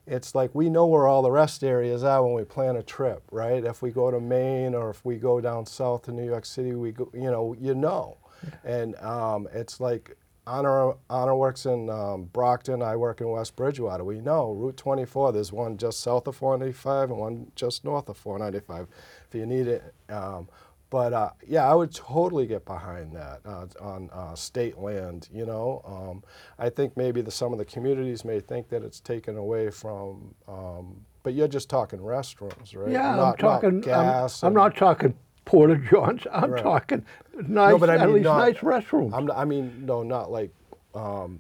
it's 0.06 0.36
like 0.36 0.54
we 0.54 0.70
know 0.70 0.86
where 0.86 1.08
all 1.08 1.22
the 1.24 1.32
rest 1.32 1.64
areas 1.64 2.04
are 2.04 2.24
when 2.24 2.34
we 2.34 2.44
plan 2.44 2.76
a 2.76 2.84
trip, 2.84 3.24
right? 3.32 3.64
If 3.64 3.82
we 3.82 3.90
go 3.90 4.12
to 4.12 4.20
Maine 4.20 4.76
or 4.76 4.92
if 4.92 5.04
we 5.04 5.18
go 5.18 5.42
down 5.42 5.66
south 5.66 6.04
to 6.04 6.12
New 6.12 6.26
York 6.26 6.46
City, 6.46 6.76
we 6.76 6.92
go, 6.92 7.10
you 7.14 7.32
know, 7.32 7.56
you 7.60 7.74
know. 7.74 8.18
And 8.64 8.96
um, 8.98 9.48
it's 9.54 9.80
like 9.80 10.18
Honor, 10.54 10.94
Honor 11.10 11.36
works 11.36 11.66
in 11.68 11.90
um, 11.90 12.24
Brockton, 12.34 12.82
I 12.82 12.96
work 12.96 13.22
in 13.22 13.30
West 13.30 13.56
Bridgewater. 13.56 14.04
We 14.04 14.20
know 14.20 14.52
Route 14.54 14.78
24, 14.78 15.32
there's 15.34 15.54
one 15.54 15.78
just 15.78 16.00
south 16.02 16.26
of 16.28 16.36
495 16.36 17.12
and 17.12 17.20
one 17.20 17.52
just 17.56 17.86
north 17.86 18.10
of 18.10 18.18
495 18.18 18.88
if 19.28 19.36
you 19.36 19.46
need 19.46 19.68
it. 19.68 19.94
Um, 20.10 20.50
but 20.90 21.14
uh, 21.14 21.30
yeah, 21.48 21.70
I 21.70 21.76
would 21.76 21.94
totally 21.94 22.48
get 22.48 22.66
behind 22.66 23.16
that 23.16 23.42
uh, 23.46 23.68
on 23.80 24.10
uh, 24.12 24.34
state 24.34 24.80
land. 24.80 25.30
You 25.32 25.46
know, 25.46 25.84
um, 25.86 26.24
I 26.58 26.70
think 26.72 26.98
maybe 26.98 27.22
the, 27.22 27.30
some 27.30 27.54
of 27.54 27.60
the 27.60 27.66
communities 27.66 28.26
may 28.26 28.40
think 28.40 28.70
that 28.70 28.82
it's 28.84 29.00
taken 29.00 29.38
away 29.38 29.70
from. 29.70 30.34
Um, 30.48 30.96
but 31.22 31.36
you're 31.36 31.48
just 31.48 31.70
talking 31.70 32.00
restrooms, 32.00 32.76
right? 32.76 32.92
Yeah, 32.92 33.16
Not- 33.16 33.34
I'm 33.34 33.38
talking. 33.38 33.76
Not 33.82 33.86
gas. 33.86 34.42
I'm, 34.44 34.48
I'm 34.48 34.54
not 34.56 34.76
talking 34.76 35.14
porta 35.46 35.76
johns. 35.92 36.26
I'm 36.32 36.52
Right. 36.52 36.64
talking 36.64 37.06
nice, 37.48 37.80
but 37.80 37.90
I 37.90 37.96
at 37.96 38.02
mean 38.06 38.16
least 38.16 38.24
not- 38.26 38.38
nice 38.40 38.58
restrooms. 38.58 39.14
I'm, 39.14 39.30
I 39.32 39.46
mean, 39.46 39.86
no, 39.86 40.04
not 40.04 40.32
like. 40.32 40.52
Um, 40.96 41.40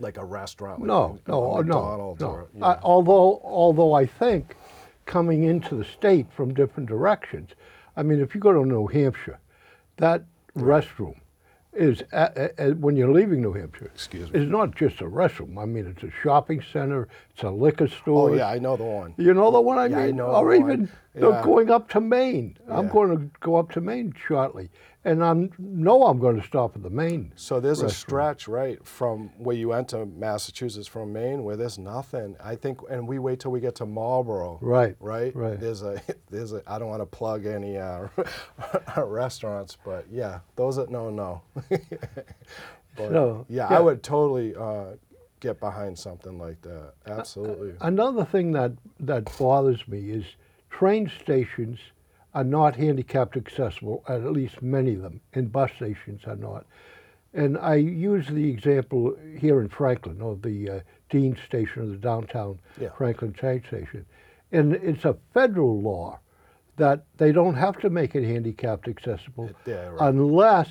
like 0.00 0.16
a 0.16 0.24
restaurant. 0.24 0.78
Like 0.80 0.86
no, 0.86 1.18
a 1.26 1.30
no, 1.30 1.40
no, 1.50 1.56
McDonald's 1.62 2.20
no. 2.20 2.28
Or, 2.30 2.48
you 2.54 2.62
Uh, 2.62 2.74
know. 2.74 2.80
although, 2.84 3.40
although 3.42 3.92
I 3.94 4.06
think 4.06 4.54
coming 5.06 5.42
into 5.42 5.74
the 5.74 5.84
state 5.84 6.26
from 6.30 6.54
different 6.54 6.88
directions, 6.88 7.50
I 7.96 8.04
mean, 8.04 8.20
if 8.20 8.32
you 8.32 8.40
go 8.40 8.52
to 8.52 8.64
New 8.64 8.86
Hampshire, 8.86 9.40
that 9.96 10.22
restroom 10.56 11.16
is 11.72 12.02
at, 12.12 12.36
at, 12.38 12.58
at- 12.60 12.78
when 12.78 12.94
you're 12.96 13.10
leaving 13.12 13.40
New 13.42 13.52
Hampshire. 13.52 13.86
Excuse 13.86 14.30
me. 14.30 14.38
Is 14.38 14.48
not 14.48 14.76
just 14.76 15.00
a 15.00 15.04
restroom. 15.04 15.58
I 15.60 15.64
mean, 15.64 15.86
it's 15.86 16.04
a 16.04 16.10
shopping 16.22 16.62
center. 16.72 17.08
It's 17.38 17.44
a 17.44 17.50
liquor 17.50 17.86
store. 17.86 18.30
Oh 18.30 18.34
yeah, 18.34 18.48
I 18.48 18.58
know 18.58 18.76
the 18.76 18.82
one. 18.82 19.14
You 19.16 19.32
know 19.32 19.52
the 19.52 19.60
one 19.60 19.78
I 19.78 19.86
Yeah, 19.86 19.98
I 19.98 20.10
know 20.10 20.24
or 20.26 20.52
the 20.52 20.60
one. 20.60 20.70
even 20.72 20.90
Yeah. 21.14 21.40
going 21.44 21.70
up 21.70 21.88
to 21.90 22.00
Maine. 22.00 22.56
I'm 22.68 22.88
going 22.88 23.16
to 23.16 23.30
go 23.38 23.54
up 23.54 23.70
to 23.72 23.80
Maine 23.80 24.12
shortly. 24.26 24.70
And 25.04 25.24
I 25.24 25.48
know 25.56 26.02
I'm 26.06 26.18
going 26.18 26.34
to 26.40 26.44
stop 26.44 26.74
at 26.74 26.82
the 26.82 26.90
Maine. 26.90 27.32
So 27.36 27.60
there's 27.60 27.80
a 27.80 27.90
stretch 27.90 28.48
right 28.48 28.84
from 28.84 29.30
where 29.38 29.54
you 29.54 29.72
enter 29.72 30.04
Massachusetts 30.04 30.88
from 30.88 31.12
Maine 31.12 31.44
where 31.44 31.54
there's 31.54 31.78
nothing. 31.78 32.34
I 32.42 32.56
think, 32.56 32.80
and 32.90 33.06
we 33.06 33.20
wait 33.20 33.38
till 33.38 33.52
we 33.52 33.60
get 33.60 33.76
to 33.76 33.86
Marlboro. 33.86 34.58
Right, 34.60 34.96
Right. 34.98 35.32
right. 35.36 35.60
There's 35.60 35.82
a 35.82 36.02
there's 36.32 36.52
a. 36.52 36.64
I 36.66 36.80
don't 36.80 36.88
want 36.88 37.02
to 37.02 37.06
plug 37.06 37.46
any 37.46 37.78
uh, 37.78 38.08
restaurants, 38.96 39.78
but 39.84 40.06
yeah, 40.10 40.40
those 40.56 40.76
are 40.76 40.88
no 40.88 41.08
no. 41.08 41.42
but 41.70 43.10
So, 43.10 43.46
yeah, 43.48 43.68
yeah. 43.70 43.76
I 43.78 43.80
would 43.80 44.02
totally 44.02 44.56
uh, 44.56 44.96
get 45.40 45.60
behind 45.60 45.98
something 45.98 46.38
like 46.38 46.60
that. 46.62 46.94
Absolutely. 47.06 47.74
Another 47.80 48.24
thing 48.24 48.52
that, 48.52 48.72
that 49.00 49.36
bothers 49.38 49.86
me 49.88 50.10
is 50.10 50.24
train 50.70 51.10
stations 51.20 51.78
are 52.34 52.44
not 52.44 52.76
handicapped 52.76 53.36
accessible, 53.36 54.04
at 54.08 54.22
least 54.32 54.62
many 54.62 54.94
of 54.94 55.02
them, 55.02 55.20
and 55.32 55.50
bus 55.50 55.70
stations 55.76 56.22
are 56.26 56.36
not. 56.36 56.66
And 57.34 57.58
I 57.58 57.76
use 57.76 58.26
the 58.26 58.48
example 58.48 59.16
here 59.38 59.60
in 59.60 59.68
Franklin 59.68 60.20
of 60.22 60.42
the 60.42 60.70
uh, 60.70 60.80
Dean 61.10 61.36
Station 61.46 61.82
of 61.82 61.90
the 61.90 61.96
downtown 61.96 62.58
Yeah. 62.80 62.90
Franklin 62.96 63.32
train 63.32 63.62
station. 63.66 64.04
And 64.52 64.74
it's 64.74 65.04
a 65.04 65.16
federal 65.34 65.80
law 65.80 66.20
that 66.76 67.04
they 67.16 67.32
don't 67.32 67.54
have 67.54 67.78
to 67.80 67.90
make 67.90 68.14
it 68.14 68.24
handicapped 68.24 68.88
accessible 68.88 69.50
yeah, 69.66 69.88
right. 69.88 70.08
unless 70.08 70.70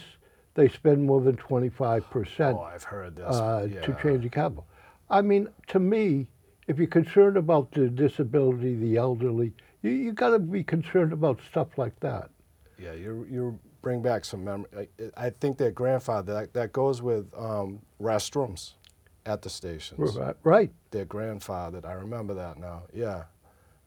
they 0.57 0.67
spend 0.67 1.05
more 1.05 1.21
than 1.21 1.37
25% 1.37 2.53
oh, 2.55 2.61
I've 2.61 2.83
heard 2.83 3.15
this. 3.15 3.25
uh, 3.27 3.67
yeah. 3.71 3.81
to 3.81 3.95
change 4.01 4.23
the 4.23 4.29
capital. 4.29 4.65
I 5.07 5.21
mean, 5.21 5.47
to 5.67 5.79
me, 5.79 6.25
if 6.67 6.79
you're 6.79 6.87
concerned 6.87 7.37
about 7.37 7.71
the 7.71 7.87
disability, 7.87 8.75
the 8.75 8.97
elderly, 8.97 9.53
you, 9.83 9.91
you 9.91 10.11
got 10.11 10.31
to 10.31 10.39
be 10.39 10.63
concerned 10.63 11.13
about 11.13 11.39
stuff 11.49 11.77
like 11.77 11.97
that. 11.99 12.31
Yeah, 12.79 12.93
you 12.93 13.25
you 13.29 13.59
bring 13.81 14.01
back 14.01 14.25
some 14.25 14.43
memory. 14.43 14.89
I, 15.15 15.25
I 15.27 15.29
think 15.29 15.57
that 15.59 15.73
grandfather 15.73 16.33
that 16.33 16.53
that 16.53 16.73
goes 16.73 17.01
with 17.01 17.25
um, 17.37 17.79
restrooms 18.01 18.73
at 19.25 19.41
the 19.43 19.49
stations. 19.49 20.15
Right. 20.15 20.35
Right. 20.43 20.71
Their 20.91 21.05
grandfather. 21.05 21.81
I 21.85 21.93
remember 21.93 22.33
that 22.33 22.57
now. 22.57 22.83
Yeah, 22.93 23.23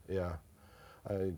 yeah. 0.08 0.36
I. 1.08 1.32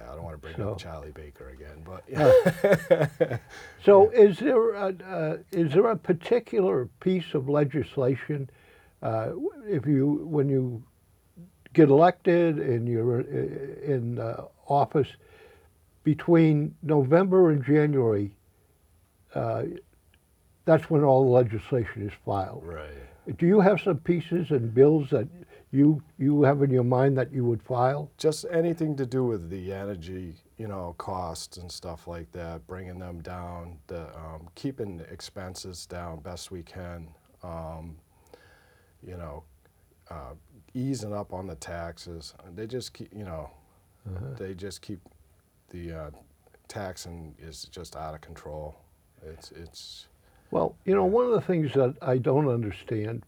Yeah, 0.00 0.12
I 0.12 0.14
don't 0.14 0.24
want 0.24 0.34
to 0.34 0.38
bring 0.40 0.56
So- 0.56 0.72
up 0.72 0.78
Charlie 0.78 1.10
Baker 1.12 1.48
again, 1.50 1.84
but 1.84 2.04
yeah. 3.20 3.38
So, 3.84 4.10
is 4.10 4.38
there 4.38 4.74
a, 4.74 4.94
uh, 5.04 5.36
is 5.50 5.72
there 5.72 5.86
a 5.86 5.96
particular 5.96 6.88
piece 7.00 7.34
of 7.34 7.48
legislation, 7.48 8.50
uh, 9.02 9.32
if 9.66 9.86
you 9.86 10.26
when 10.26 10.48
you 10.48 10.82
get 11.72 11.88
elected 11.88 12.58
and 12.58 12.88
you're 12.88 13.20
uh, 13.20 13.84
in 13.92 14.18
uh, 14.18 14.44
office, 14.66 15.08
between 16.04 16.74
November 16.82 17.50
and 17.50 17.64
January, 17.64 18.34
uh, 19.34 19.64
that's 20.64 20.88
when 20.90 21.04
all 21.04 21.24
the 21.24 21.30
legislation 21.30 22.06
is 22.06 22.12
filed. 22.24 22.62
right. 22.64 22.90
Do 23.38 23.46
you 23.46 23.60
have 23.60 23.80
some 23.80 23.98
pieces 23.98 24.50
and 24.50 24.74
bills 24.74 25.10
that 25.10 25.28
you 25.72 26.02
you 26.18 26.42
have 26.44 26.62
in 26.62 26.70
your 26.70 26.84
mind 26.84 27.16
that 27.18 27.32
you 27.32 27.44
would 27.44 27.62
file? 27.62 28.10
Just 28.18 28.46
anything 28.50 28.96
to 28.96 29.06
do 29.06 29.24
with 29.24 29.50
the 29.50 29.72
energy, 29.72 30.34
you 30.58 30.68
know, 30.68 30.94
costs 30.98 31.58
and 31.58 31.70
stuff 31.70 32.08
like 32.08 32.32
that, 32.32 32.66
bringing 32.66 32.98
them 32.98 33.20
down, 33.22 33.78
the 33.88 34.02
um, 34.16 34.48
keeping 34.56 35.02
expenses 35.10 35.86
down 35.86 36.20
best 36.20 36.50
we 36.50 36.62
can. 36.62 37.08
Um, 37.42 37.96
you 39.06 39.16
know, 39.16 39.44
uh, 40.10 40.34
easing 40.74 41.14
up 41.14 41.32
on 41.32 41.46
the 41.46 41.56
taxes. 41.56 42.34
They 42.54 42.66
just 42.66 42.92
keep, 42.94 43.12
you 43.14 43.24
know, 43.24 43.50
they 44.38 44.54
just 44.54 44.82
keep 44.82 45.00
the 45.70 45.92
uh, 45.92 46.10
taxing 46.68 47.34
is 47.40 47.64
just 47.64 47.96
out 47.96 48.14
of 48.14 48.20
control. 48.20 48.76
It's 49.26 49.52
it's 49.52 50.06
Well, 50.50 50.76
you 50.84 50.94
know, 50.94 51.04
one 51.04 51.26
of 51.26 51.32
the 51.32 51.40
things 51.42 51.72
that 51.74 51.96
I 52.02 52.18
don't 52.18 52.48
understand 52.48 53.24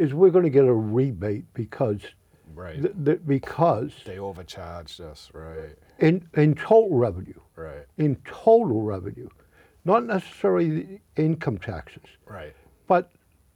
is 0.00 0.14
we're 0.14 0.30
going 0.30 0.44
to 0.44 0.50
get 0.50 0.64
a 0.64 0.72
rebate 0.72 1.44
because 1.52 2.00
right. 2.54 2.80
th- 2.80 2.94
th- 3.04 3.20
because 3.26 3.92
they 4.06 4.18
overcharged 4.18 5.00
us. 5.00 5.30
Right. 5.34 5.76
in 5.98 6.26
in 6.34 6.54
total 6.54 6.96
revenue, 6.96 7.38
Right. 7.54 7.84
in 7.98 8.16
total 8.24 8.80
revenue, 8.82 9.28
not 9.84 10.06
necessarily 10.06 10.70
the 10.70 11.00
income 11.16 11.58
taxes, 11.58 12.04
Right. 12.26 12.54
but 12.86 13.10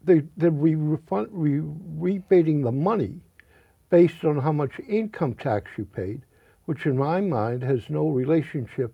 they 0.04 0.20
they 0.36 0.50
re- 0.50 0.74
refund, 0.74 1.28
re- 1.32 1.62
rebating 1.98 2.60
the 2.62 2.72
money 2.72 3.20
based 3.88 4.24
on 4.24 4.38
how 4.38 4.52
much 4.52 4.78
income 4.86 5.34
tax 5.34 5.70
you 5.78 5.86
paid, 5.86 6.20
which 6.66 6.84
in 6.84 6.96
my 6.98 7.20
mind 7.22 7.62
has 7.62 7.88
no 7.88 8.08
relationship 8.08 8.92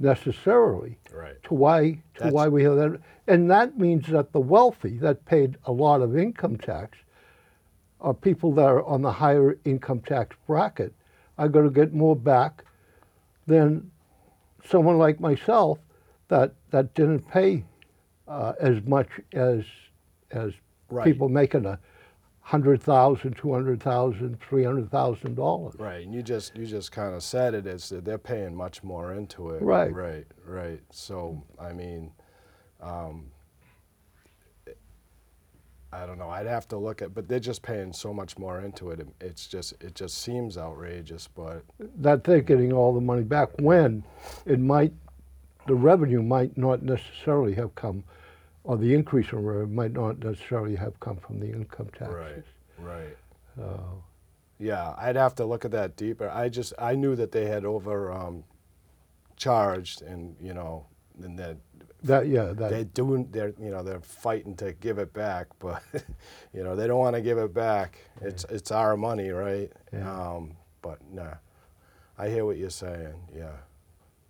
necessarily 0.00 0.98
Right. 1.12 1.42
to 1.44 1.54
why 1.54 1.90
to 1.90 1.98
That's- 2.14 2.32
why 2.32 2.48
we 2.48 2.62
have 2.64 2.76
that, 2.76 3.00
and 3.26 3.50
that 3.50 3.78
means 3.78 4.06
that 4.08 4.32
the 4.32 4.40
wealthy 4.40 4.98
that 4.98 5.24
paid 5.24 5.56
a 5.64 5.72
lot 5.72 6.00
of 6.02 6.16
income 6.16 6.56
tax, 6.56 6.98
or 8.00 8.14
people 8.14 8.52
that 8.52 8.66
are 8.66 8.82
on 8.84 9.02
the 9.02 9.12
higher 9.12 9.56
income 9.64 10.00
tax 10.00 10.36
bracket, 10.46 10.94
are 11.38 11.48
going 11.48 11.66
to 11.66 11.70
get 11.74 11.92
more 11.94 12.16
back 12.16 12.64
than 13.46 13.90
someone 14.64 14.98
like 14.98 15.20
myself 15.20 15.78
that 16.28 16.54
that 16.70 16.94
didn't 16.94 17.28
pay 17.28 17.64
uh, 18.28 18.52
as 18.60 18.82
much 18.84 19.08
as 19.32 19.64
as 20.30 20.52
Right. 20.88 21.04
people 21.04 21.28
making 21.28 21.66
a 21.66 21.78
hundred 22.50 22.82
thousand, 22.82 23.36
two 23.36 23.52
hundred 23.52 23.80
thousand, 23.80 24.40
three 24.40 24.64
hundred 24.64 24.90
thousand 24.90 25.36
dollars. 25.36 25.76
Right, 25.78 26.04
and 26.04 26.12
you 26.12 26.20
just 26.20 26.56
you 26.56 26.66
just 26.66 26.90
kind 26.90 27.14
of 27.14 27.22
said 27.22 27.54
it 27.54 27.62
that 27.62 28.04
they're 28.04 28.18
paying 28.18 28.56
much 28.56 28.82
more 28.82 29.14
into 29.14 29.50
it. 29.50 29.62
Right. 29.62 29.94
right, 29.94 30.26
right. 30.44 30.80
So 30.90 31.44
I 31.60 31.72
mean, 31.72 32.10
um, 32.82 33.30
I 35.92 36.06
don't 36.06 36.18
know. 36.18 36.28
I'd 36.28 36.46
have 36.46 36.66
to 36.68 36.76
look 36.76 37.02
at, 37.02 37.14
but 37.14 37.28
they're 37.28 37.38
just 37.38 37.62
paying 37.62 37.92
so 37.92 38.12
much 38.12 38.36
more 38.36 38.60
into 38.60 38.90
it. 38.90 38.98
it 38.98 39.08
it's 39.20 39.46
just 39.46 39.74
it 39.80 39.94
just 39.94 40.18
seems 40.18 40.58
outrageous, 40.58 41.28
but 41.28 41.62
that 41.78 42.24
they're 42.24 42.40
getting 42.40 42.72
all 42.72 42.92
the 42.92 43.00
money 43.00 43.22
back 43.22 43.50
when 43.60 44.02
it 44.44 44.58
might, 44.58 44.92
the 45.68 45.74
revenue 45.76 46.22
might 46.22 46.58
not 46.58 46.82
necessarily 46.82 47.54
have 47.54 47.76
come, 47.76 48.02
or 48.64 48.76
the 48.76 48.94
increase 48.94 49.32
in 49.32 49.44
revenue 49.44 49.66
might 49.74 49.92
not 49.92 50.18
necessarily 50.18 50.76
have 50.76 50.98
come 51.00 51.16
from 51.16 51.40
the 51.40 51.46
income 51.46 51.88
taxes. 51.98 52.14
right, 52.14 52.44
right. 52.78 53.16
So, 53.56 54.02
Yeah, 54.58 54.94
I'd 54.98 55.16
have 55.16 55.34
to 55.36 55.44
look 55.46 55.64
at 55.64 55.70
that 55.72 55.96
deeper. 55.96 56.28
I 56.30 56.48
just 56.48 56.72
I 56.78 56.94
knew 56.94 57.16
that 57.16 57.32
they 57.32 57.46
had 57.46 57.64
over 57.64 58.12
um, 58.12 58.44
charged, 59.36 60.02
and 60.02 60.36
you 60.40 60.52
know, 60.54 60.86
and 61.22 61.38
that 61.38 61.56
That 62.02 62.28
yeah, 62.28 62.52
that 62.52 62.70
they're 62.70 62.84
doing, 62.84 63.28
they're 63.30 63.54
you 63.58 63.70
know, 63.70 63.82
they're 63.82 64.00
fighting 64.00 64.54
to 64.56 64.72
give 64.74 64.98
it 64.98 65.12
back, 65.12 65.46
but 65.58 65.82
you 66.52 66.62
know, 66.62 66.76
they 66.76 66.86
don't 66.86 66.98
want 66.98 67.16
to 67.16 67.22
give 67.22 67.38
it 67.38 67.52
back. 67.54 67.98
It's 68.20 68.44
it's 68.44 68.70
our 68.70 68.96
money, 68.96 69.30
right? 69.30 69.70
Yeah. 69.92 70.10
Um, 70.10 70.56
but 70.82 70.98
nah, 71.12 71.34
I 72.18 72.28
hear 72.28 72.44
what 72.44 72.56
you're 72.58 72.70
saying. 72.70 73.14
Yeah, 73.34 73.56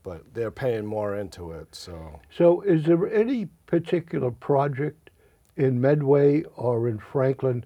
but 0.03 0.23
they're 0.35 0.51
paying 0.51 0.87
more 0.87 1.17
into 1.17 1.53
it, 1.53 1.75
so. 1.75 2.21
So, 2.37 2.61
is 2.63 2.85
there 2.85 3.13
any 3.13 3.47
particular 3.67 4.31
project 4.31 5.11
in 5.57 5.81
Medway 5.81 6.43
or 6.57 6.89
in 6.89 6.99
Franklin 6.99 7.65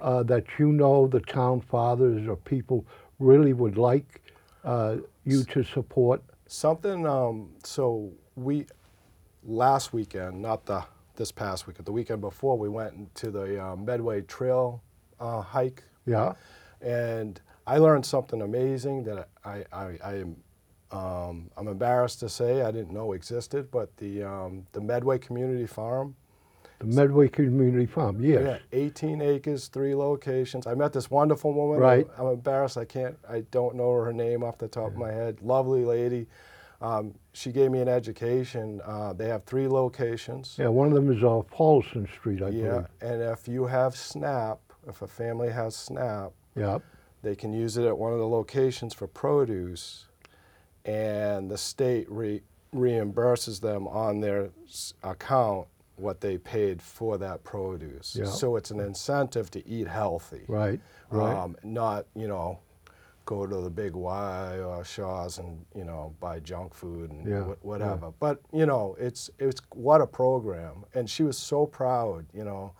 uh, 0.00 0.22
that 0.24 0.44
you 0.58 0.72
know 0.72 1.06
the 1.06 1.20
town 1.20 1.60
fathers 1.60 2.26
or 2.28 2.36
people 2.36 2.84
really 3.18 3.52
would 3.52 3.78
like 3.78 4.20
uh, 4.64 4.96
you 5.24 5.44
to 5.44 5.62
support? 5.62 6.22
Something. 6.46 7.06
Um, 7.06 7.50
so 7.64 8.12
we 8.36 8.66
last 9.44 9.92
weekend, 9.92 10.40
not 10.42 10.66
the 10.66 10.84
this 11.16 11.32
past 11.32 11.66
weekend, 11.66 11.86
the 11.86 11.92
weekend 11.92 12.20
before, 12.20 12.58
we 12.58 12.68
went 12.68 13.14
to 13.14 13.30
the 13.30 13.64
uh, 13.64 13.76
Medway 13.76 14.20
Trail 14.22 14.82
uh, 15.18 15.40
hike, 15.40 15.82
Yeah, 16.04 16.34
and 16.82 17.40
I 17.66 17.78
learned 17.78 18.04
something 18.04 18.42
amazing 18.42 19.04
that 19.04 19.28
I 19.44 19.64
I, 19.72 19.98
I 20.04 20.14
am. 20.16 20.36
Um, 20.92 21.50
I'm 21.56 21.68
embarrassed 21.68 22.20
to 22.20 22.28
say 22.28 22.62
I 22.62 22.70
didn't 22.70 22.92
know 22.92 23.12
existed, 23.12 23.70
but 23.70 23.96
the 23.96 24.22
um, 24.22 24.66
the 24.72 24.80
Medway 24.80 25.18
Community 25.18 25.66
Farm, 25.66 26.14
the 26.78 26.86
Medway 26.86 27.28
Community 27.28 27.86
Farm. 27.86 28.22
Yes. 28.22 28.60
yeah, 28.72 28.78
18 28.78 29.20
acres, 29.20 29.66
three 29.68 29.94
locations. 29.94 30.66
I 30.66 30.74
met 30.74 30.92
this 30.92 31.10
wonderful 31.10 31.52
woman. 31.52 31.78
Right. 31.80 32.06
I'm 32.18 32.28
embarrassed. 32.28 32.76
I 32.76 32.84
can't. 32.84 33.18
I 33.28 33.40
don't 33.50 33.74
know 33.74 33.92
her 33.94 34.12
name 34.12 34.44
off 34.44 34.58
the 34.58 34.68
top 34.68 34.88
of 34.92 34.96
my 34.96 35.10
head. 35.10 35.38
Lovely 35.42 35.84
lady. 35.84 36.26
Um, 36.82 37.14
she 37.32 37.52
gave 37.52 37.70
me 37.70 37.80
an 37.80 37.88
education. 37.88 38.80
Uh, 38.84 39.12
they 39.14 39.28
have 39.28 39.44
three 39.44 39.66
locations. 39.66 40.56
Yeah, 40.58 40.68
one 40.68 40.88
of 40.88 40.94
them 40.94 41.10
is 41.10 41.24
off 41.24 41.48
Paulson 41.48 42.06
Street, 42.18 42.42
I 42.42 42.50
Yeah, 42.50 42.68
believe. 42.68 42.86
and 43.00 43.22
if 43.22 43.48
you 43.48 43.64
have 43.64 43.96
SNAP, 43.96 44.58
if 44.86 45.00
a 45.00 45.06
family 45.06 45.50
has 45.50 45.74
SNAP, 45.74 46.32
Yeah. 46.54 46.78
they 47.22 47.34
can 47.34 47.54
use 47.54 47.78
it 47.78 47.86
at 47.86 47.96
one 47.96 48.12
of 48.12 48.18
the 48.18 48.28
locations 48.28 48.92
for 48.92 49.06
produce, 49.06 50.05
and 50.86 51.50
the 51.50 51.58
state 51.58 52.10
re- 52.10 52.42
reimburses 52.74 53.60
them 53.60 53.86
on 53.88 54.20
their 54.20 54.50
s- 54.66 54.94
account 55.02 55.66
what 55.96 56.20
they 56.20 56.36
paid 56.38 56.80
for 56.82 57.16
that 57.18 57.42
produce. 57.42 58.16
Yeah. 58.18 58.26
So 58.26 58.56
it's 58.56 58.70
an 58.70 58.80
incentive 58.80 59.50
to 59.52 59.66
eat 59.66 59.88
healthy. 59.88 60.42
Right. 60.46 60.78
Right. 61.10 61.34
Um, 61.34 61.56
not, 61.64 62.06
you 62.14 62.28
know, 62.28 62.58
go 63.24 63.46
to 63.46 63.56
the 63.56 63.70
big 63.70 63.94
Y 63.94 64.58
or 64.60 64.84
Shaw's 64.84 65.38
and, 65.38 65.64
you 65.74 65.84
know, 65.84 66.14
buy 66.20 66.38
junk 66.40 66.74
food 66.74 67.10
and 67.10 67.26
Yeah, 67.26 67.40
wh- 67.40 67.64
whatever. 67.64 68.12
But, 68.20 68.40
you 68.52 68.66
know, 68.66 68.94
it's, 69.00 69.30
it's 69.38 69.60
what 69.72 70.00
a 70.00 70.06
program. 70.06 70.84
And 70.94 71.08
she 71.08 71.22
was 71.22 71.38
so 71.38 71.64
proud, 71.66 72.26
you 72.34 72.44
know, 72.44 72.72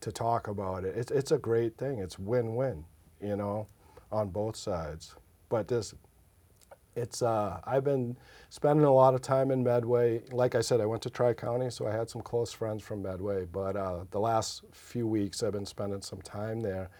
to 0.00 0.10
talk 0.12 0.48
about 0.48 0.84
it. 0.84 0.96
It's, 0.96 1.10
it's 1.12 1.30
a 1.30 1.38
great 1.38 1.78
thing. 1.78 2.00
It's 2.00 2.18
win-win, 2.18 2.84
you 3.22 3.36
know, 3.36 3.68
on 4.10 4.28
both 4.30 4.56
sides. 4.56 5.14
But 5.48 5.68
this, 5.68 5.94
it's, 6.96 7.22
uh, 7.22 7.60
I've 7.64 7.84
been 7.84 8.16
spending 8.50 8.84
a 8.84 8.92
lot 8.92 9.14
of 9.14 9.22
time 9.22 9.50
in 9.50 9.62
Medway. 9.62 10.22
Like 10.30 10.54
I 10.54 10.60
said, 10.60 10.80
I 10.80 10.86
went 10.86 11.02
to 11.02 11.10
Tri-County, 11.10 11.70
so 11.70 11.86
I 11.86 11.92
had 11.92 12.08
some 12.08 12.22
close 12.22 12.52
friends 12.52 12.82
from 12.82 13.02
Medway. 13.02 13.46
But 13.46 13.76
uh, 13.76 14.04
the 14.10 14.20
last 14.20 14.62
few 14.72 15.06
weeks, 15.06 15.42
I've 15.42 15.52
been 15.52 15.66
spending 15.66 16.02
some 16.02 16.22
time 16.22 16.60
there. 16.60 16.90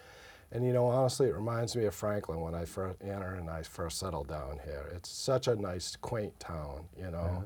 And 0.51 0.65
you 0.65 0.73
know, 0.73 0.85
honestly, 0.85 1.27
it 1.27 1.35
reminds 1.35 1.75
me 1.75 1.85
of 1.85 1.95
Franklin 1.95 2.39
when 2.39 2.55
I 2.55 2.65
first, 2.65 3.01
Anna 3.01 3.35
and 3.35 3.49
I 3.49 3.63
first 3.63 3.99
settled 3.99 4.27
down 4.27 4.59
here. 4.63 4.85
It's 4.93 5.09
such 5.09 5.47
a 5.47 5.55
nice, 5.55 5.95
quaint 5.95 6.39
town, 6.39 6.85
you 6.97 7.11
know. 7.11 7.43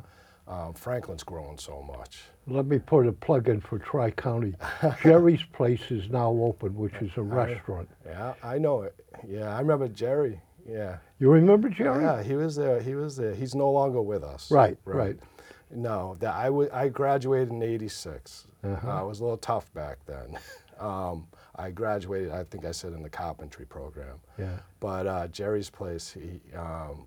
Um, 0.48 0.74
Franklin's 0.74 1.24
grown 1.24 1.58
so 1.60 1.84
much. 1.84 2.24
Let 2.48 2.66
me 2.66 2.80
put 2.80 3.06
a 3.06 3.12
plug 3.12 3.50
in 3.50 3.62
for 3.62 3.78
Tri 3.78 4.10
County. 4.12 4.56
Jerry's 5.04 5.44
Place 5.54 5.92
is 5.92 6.10
now 6.10 6.32
open, 6.32 6.76
which 6.76 6.96
is 7.02 7.12
a 7.18 7.22
restaurant. 7.22 7.88
Yeah, 8.06 8.34
I 8.44 8.58
know 8.58 8.82
it. 8.82 8.96
Yeah, 9.28 9.56
I 9.56 9.60
remember 9.60 9.88
Jerry. 9.88 10.42
Yeah. 10.70 10.98
You 11.20 11.32
remember 11.32 11.70
Jerry? 11.70 12.04
Yeah, 12.04 12.24
he 12.24 12.36
was 12.36 12.56
there. 12.56 12.80
He 12.80 12.96
was 12.96 13.16
there. 13.16 13.34
He's 13.34 13.56
no 13.56 13.70
longer 13.72 14.02
with 14.02 14.24
us. 14.24 14.52
Right, 14.52 14.78
right. 14.86 15.18
No, 15.72 16.16
that 16.20 16.34
I 16.34 16.50
I 16.74 16.90
graduated 16.90 17.50
in 17.50 17.62
'86. 17.62 18.48
Uh-huh. 18.64 18.90
Uh, 18.90 19.04
it 19.04 19.08
was 19.08 19.20
a 19.20 19.24
little 19.24 19.38
tough 19.38 19.72
back 19.74 20.00
then. 20.06 20.38
um, 20.80 21.28
I 21.56 21.72
graduated. 21.72 22.32
I 22.32 22.44
think 22.46 22.66
I 22.66 22.72
said 22.72 22.94
in 22.94 23.04
the 23.04 23.10
carpentry 23.10 23.66
program. 23.66 24.20
Yeah. 24.38 24.58
But 24.80 25.08
uh, 25.08 25.28
Jerry's 25.28 25.70
place, 25.70 26.12
he, 26.12 26.40
um, 26.58 27.06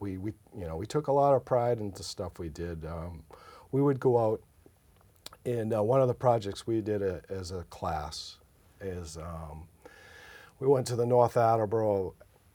we, 0.00 0.18
we, 0.18 0.32
you 0.56 0.66
know, 0.66 0.76
we 0.76 0.86
took 0.86 1.06
a 1.06 1.12
lot 1.12 1.34
of 1.34 1.44
pride 1.44 1.78
in 1.78 1.92
the 1.92 2.02
stuff 2.02 2.38
we 2.38 2.48
did. 2.48 2.84
Um, 2.84 3.22
we 3.70 3.80
would 3.80 4.00
go 4.00 4.18
out, 4.18 4.42
and 5.46 5.72
uh, 5.72 5.82
one 5.82 6.02
of 6.02 6.08
the 6.08 6.14
projects 6.14 6.66
we 6.66 6.80
did 6.80 7.00
a, 7.00 7.22
as 7.30 7.52
a 7.52 7.62
class 7.70 8.38
is 8.80 9.16
um, 9.16 9.62
we 10.58 10.66
went 10.66 10.86
to 10.88 10.96
the 10.96 11.06
North 11.06 11.36
Attleboro, 11.36 12.14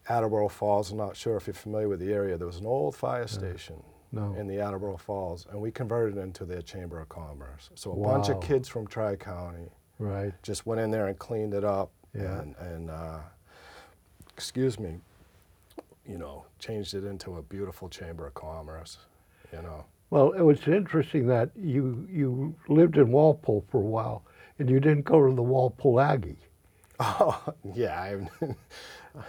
Attleboro 0.10 0.48
Falls. 0.50 0.91
I'm 0.91 0.98
not 0.98 1.15
sure 1.15 1.36
if 1.38 1.48
you're 1.48 1.54
familiar 1.54 1.89
with 1.89 2.00
the 2.00 2.13
area. 2.13 2.38
There 2.38 2.48
was 2.48 2.58
an 2.58 2.65
old 2.65 2.96
fire 2.96 3.28
station 3.28 3.84
No. 4.12 4.34
in 4.38 4.48
the 4.48 4.60
Attleboro 4.60 4.98
Falls, 4.98 5.46
and 5.52 5.60
we 5.60 5.72
converted 5.72 6.17
it 6.17 6.22
into 6.22 6.46
their 6.46 6.62
Chamber 6.62 7.00
of 7.02 7.10
Commerce. 7.10 7.70
So 7.76 7.91
a 7.91 7.96
bunch 7.96 8.30
of 8.30 8.41
kids 8.41 8.67
from 8.67 8.88
Tri 8.88 9.15
County 9.15 9.70
Right. 10.00 10.34
just 10.43 10.65
went 10.65 10.80
in 10.82 10.91
there 10.91 11.08
and 11.08 11.17
cleaned 11.17 11.54
it 11.54 11.63
up 11.63 11.91
Yeah. 12.13 12.39
and, 12.41 12.56
and 12.58 12.89
uh, 12.89 13.20
excuse 14.34 14.80
me, 14.80 15.00
you 16.08 16.17
know, 16.17 16.46
changed 16.60 16.93
it 16.93 17.04
into 17.04 17.36
a 17.38 17.41
beautiful 17.41 17.89
chamber 17.89 18.28
of 18.28 18.34
commerce, 18.34 18.98
you 19.52 19.62
know. 19.62 19.86
Well, 20.10 20.32
it 20.32 20.41
was 20.41 20.65
interesting 20.70 21.28
that 21.28 21.50
you 21.58 22.08
you 22.10 22.56
lived 22.70 22.96
in 22.98 23.12
Walpole 23.12 23.65
for 23.70 23.80
a 23.80 23.86
while, 23.86 24.24
and 24.58 24.70
you 24.70 24.80
didn't 24.80 25.04
go 25.04 25.28
to 25.28 25.36
the 25.36 25.43
Walpole 25.43 26.00
Aggie. 26.00 26.38
Oh, 27.00 27.54
yeah, 27.76 28.00
I, 28.02 28.46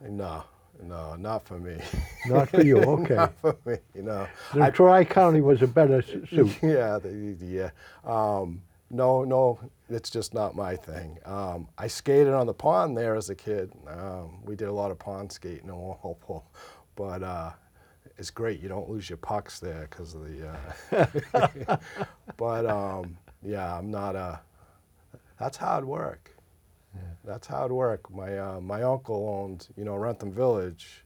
no, 0.00 0.44
no, 0.82 1.16
not 1.16 1.44
for 1.46 1.58
me. 1.58 1.78
Not 2.26 2.50
for 2.50 2.62
you, 2.62 2.78
okay. 2.82 3.14
not 3.14 3.34
for 3.40 3.56
me, 3.64 3.76
you 3.94 4.02
know. 4.02 4.28
The 4.52 4.70
Tri 4.70 5.04
County 5.04 5.40
was 5.40 5.62
a 5.62 5.66
better 5.66 6.02
suit. 6.02 6.30
yeah, 6.62 6.98
the, 6.98 7.36
yeah. 7.40 7.70
Um, 8.04 8.60
no, 8.90 9.24
no, 9.24 9.58
it's 9.88 10.10
just 10.10 10.34
not 10.34 10.54
my 10.54 10.76
thing. 10.76 11.18
Um, 11.24 11.68
I 11.78 11.86
skated 11.86 12.34
on 12.34 12.46
the 12.46 12.54
pond 12.54 12.96
there 12.96 13.14
as 13.16 13.30
a 13.30 13.34
kid. 13.34 13.72
Um, 13.86 14.44
we 14.44 14.56
did 14.56 14.68
a 14.68 14.72
lot 14.72 14.90
of 14.90 14.98
pond 14.98 15.32
skating 15.32 15.68
in 15.68 15.74
Walpole, 15.74 16.44
but 16.96 17.22
uh, 17.22 17.50
it's 18.18 18.30
great. 18.30 18.60
You 18.60 18.68
don't 18.68 18.88
lose 18.90 19.08
your 19.08 19.16
pucks 19.18 19.58
there 19.60 19.88
because 19.90 20.14
of 20.14 20.22
the. 20.26 20.48
Uh, 20.92 21.76
but 22.36 22.66
um, 22.66 23.16
yeah, 23.42 23.78
I'm 23.78 23.90
not 23.90 24.16
a. 24.16 24.40
That's 25.38 25.56
hard 25.56 25.84
work. 25.84 26.34
That's 27.24 27.46
hard 27.46 27.72
work. 27.72 28.10
My 28.10 28.38
uh, 28.38 28.60
my 28.60 28.82
uncle 28.82 29.28
owned, 29.28 29.68
you 29.76 29.84
know, 29.84 29.96
Wrentham 29.96 30.32
Village. 30.32 31.04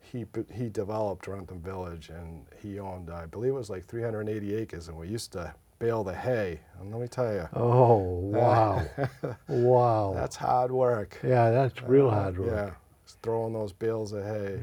He 0.00 0.26
he 0.52 0.68
developed 0.68 1.26
Wrentham 1.26 1.60
Village, 1.60 2.08
and 2.10 2.46
he 2.62 2.78
owned, 2.78 3.10
I 3.10 3.26
believe 3.26 3.50
it 3.52 3.56
was 3.56 3.70
like 3.70 3.84
380 3.86 4.54
acres, 4.54 4.88
and 4.88 4.96
we 4.96 5.08
used 5.08 5.32
to 5.32 5.52
bale 5.78 6.04
the 6.04 6.14
hay. 6.14 6.60
And 6.80 6.90
let 6.92 7.00
me 7.00 7.08
tell 7.08 7.32
you, 7.32 7.48
Oh 7.54 7.96
wow, 7.98 8.82
wow. 9.48 10.12
that's 10.14 10.36
hard 10.36 10.70
work. 10.70 11.18
yeah, 11.22 11.50
that's 11.50 11.82
real 11.82 12.08
Uh, 12.08 12.14
hard 12.14 12.38
work. 12.38 12.76
Yeah, 13.02 13.06
throwing 13.22 13.52
those 13.54 13.72
bales 13.72 14.12
of 14.12 14.24
hay. 14.24 14.60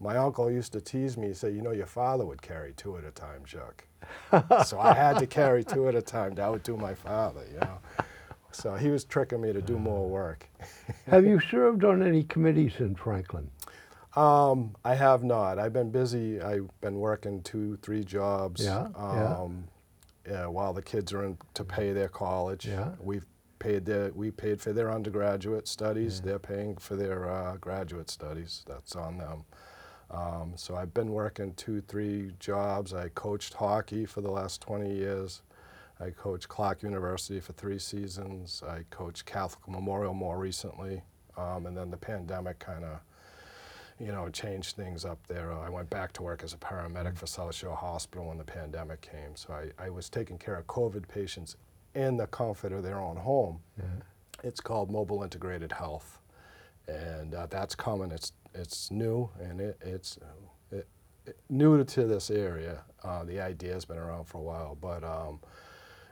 My 0.00 0.16
uncle 0.16 0.50
used 0.50 0.72
to 0.72 0.80
tease 0.80 1.16
me. 1.16 1.28
He 1.28 1.34
said, 1.34 1.54
"You 1.54 1.62
know, 1.62 1.70
your 1.72 1.86
father 1.86 2.24
would 2.26 2.42
carry 2.42 2.72
two 2.76 2.96
at 2.96 3.04
a 3.04 3.10
time, 3.10 3.44
Chuck." 3.44 3.84
so 4.66 4.78
I 4.80 4.94
had 4.94 5.18
to 5.18 5.26
carry 5.26 5.64
two 5.64 5.88
at 5.88 5.94
a 5.94 6.02
time 6.02 6.34
That 6.34 6.50
would 6.50 6.62
do 6.62 6.76
my 6.76 6.94
father. 6.94 7.42
You 7.52 7.60
know, 7.60 7.78
so 8.54 8.74
he 8.74 8.88
was 8.88 9.04
tricking 9.04 9.40
me 9.40 9.52
to 9.52 9.60
do 9.60 9.78
more 9.78 10.08
work. 10.08 10.48
Have 11.06 11.24
you 11.24 11.40
served 11.40 11.84
on 11.84 12.02
any 12.02 12.22
committees 12.22 12.74
in 12.78 12.94
Franklin? 12.94 13.50
Um, 14.16 14.76
I 14.84 14.94
have 14.94 15.24
not. 15.24 15.58
I've 15.58 15.72
been 15.72 15.90
busy. 15.90 16.40
I've 16.40 16.68
been 16.80 17.00
working 17.00 17.42
two, 17.42 17.76
three 17.82 18.04
jobs. 18.04 18.64
Yeah, 18.64 18.86
yeah. 18.96 19.36
Um, 19.36 19.64
yeah, 20.24 20.46
while 20.46 20.72
the 20.72 20.82
kids 20.82 21.12
are 21.12 21.24
in 21.24 21.36
to 21.54 21.64
pay 21.64 21.92
their 21.92 22.08
college. 22.08 22.66
Yeah. 22.66 22.90
We've 23.00 23.26
paid 23.58 23.84
their 23.84 24.12
we 24.14 24.30
paid 24.30 24.60
for 24.60 24.72
their 24.72 24.92
undergraduate 24.92 25.66
studies. 25.66 26.20
They're 26.20 26.38
paying 26.38 26.76
for 26.76 26.96
their 26.96 27.28
uh, 27.28 27.56
graduate 27.56 28.08
studies. 28.08 28.64
That's 28.68 28.94
on 28.94 29.18
them. 29.18 29.44
Um, 30.10 30.52
so 30.54 30.76
I've 30.76 30.94
been 30.94 31.10
working 31.10 31.54
two, 31.54 31.80
three 31.80 32.32
jobs. 32.38 32.94
I 32.94 33.08
coached 33.08 33.54
hockey 33.54 34.06
for 34.06 34.20
the 34.20 34.30
last 34.30 34.60
20 34.60 34.94
years. 34.94 35.42
I 36.00 36.10
coached 36.10 36.48
Clark 36.48 36.82
University 36.82 37.40
for 37.40 37.52
three 37.52 37.78
seasons. 37.78 38.62
I 38.66 38.84
coached 38.90 39.26
Catholic 39.26 39.68
Memorial 39.68 40.14
more 40.14 40.38
recently. 40.38 41.02
Um, 41.36 41.66
and 41.66 41.76
then 41.76 41.90
the 41.90 41.96
pandemic 41.96 42.58
kind 42.58 42.84
of 42.84 43.00
you 44.00 44.08
know, 44.08 44.28
changed 44.28 44.76
things 44.76 45.04
up 45.04 45.24
there. 45.28 45.52
I 45.52 45.68
went 45.68 45.88
back 45.88 46.12
to 46.14 46.22
work 46.22 46.42
as 46.42 46.52
a 46.52 46.56
paramedic 46.56 47.16
for 47.16 47.26
South 47.26 47.54
Shore 47.54 47.76
Hospital 47.76 48.26
when 48.26 48.38
the 48.38 48.44
pandemic 48.44 49.00
came. 49.00 49.36
So 49.36 49.54
I, 49.54 49.84
I 49.84 49.90
was 49.90 50.08
taking 50.08 50.36
care 50.36 50.56
of 50.56 50.66
COVID 50.66 51.06
patients 51.06 51.56
in 51.94 52.16
the 52.16 52.26
comfort 52.26 52.72
of 52.72 52.82
their 52.82 52.98
own 52.98 53.16
home. 53.16 53.60
It's 54.42 54.60
called 54.60 54.90
Mobile 54.90 55.22
Integrated 55.22 55.70
Health, 55.72 56.18
and 56.88 57.34
uh, 57.34 57.46
that's 57.46 57.74
coming. 57.74 58.10
It's 58.10 58.32
it's 58.52 58.90
new 58.90 59.30
and 59.40 59.60
it, 59.60 59.78
it's 59.80 60.18
it, 60.70 60.86
new 61.48 61.82
to 61.82 62.04
this 62.04 62.30
area. 62.30 62.82
Uh, 63.02 63.24
the 63.24 63.40
idea's 63.40 63.84
been 63.84 63.98
around 63.98 64.24
for 64.24 64.38
a 64.38 64.42
while, 64.42 64.76
but 64.80 65.04
um, 65.04 65.40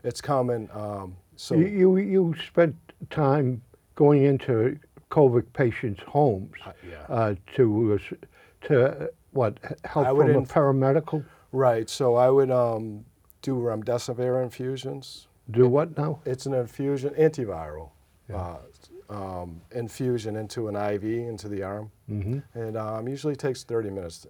it's 0.05 0.21
coming. 0.21 0.69
Um, 0.73 1.17
so 1.37 1.55
You, 1.55 1.67
you, 1.67 1.97
you 1.99 2.35
spent 2.47 2.75
time 3.11 3.63
going 3.95 4.25
into 4.25 4.79
COVID 5.11 5.45
patients' 5.53 6.03
homes 6.07 6.53
Uh, 6.67 6.73
yeah. 6.89 7.03
uh, 7.09 7.35
to, 7.57 7.95
uh, 7.95 8.67
to, 8.67 8.87
uh, 9.05 9.07
what, 9.33 9.59
help 9.85 10.07
I 10.07 10.13
would 10.13 10.27
from 10.33 10.43
a 10.43 10.47
paramedical? 10.47 11.25
right. 11.53 11.89
So 11.89 12.17
I 12.17 12.31
would 12.31 12.51
um, 12.51 13.05
do 13.43 13.57
remdesivir 13.57 14.43
infusions. 14.43 15.27
Do 15.51 15.69
what 15.69 15.97
now? 15.99 16.21
It's 16.25 16.47
an 16.47 16.55
infusion, 16.55 17.15
antiviral 17.15 17.91
Yeah. 18.29 18.37
uh, 18.37 18.59
um, 19.11 19.61
infusion 19.73 20.37
into 20.37 20.69
an 20.69 20.77
IV 20.77 21.05
into 21.05 21.49
the 21.49 21.63
arm. 21.63 21.91
Mm-hmm. 22.11 22.59
It 22.59 22.77
um, 22.77 23.09
usually 23.09 23.37
takes 23.37 23.65
30 23.65 23.91
minutes. 23.91 24.27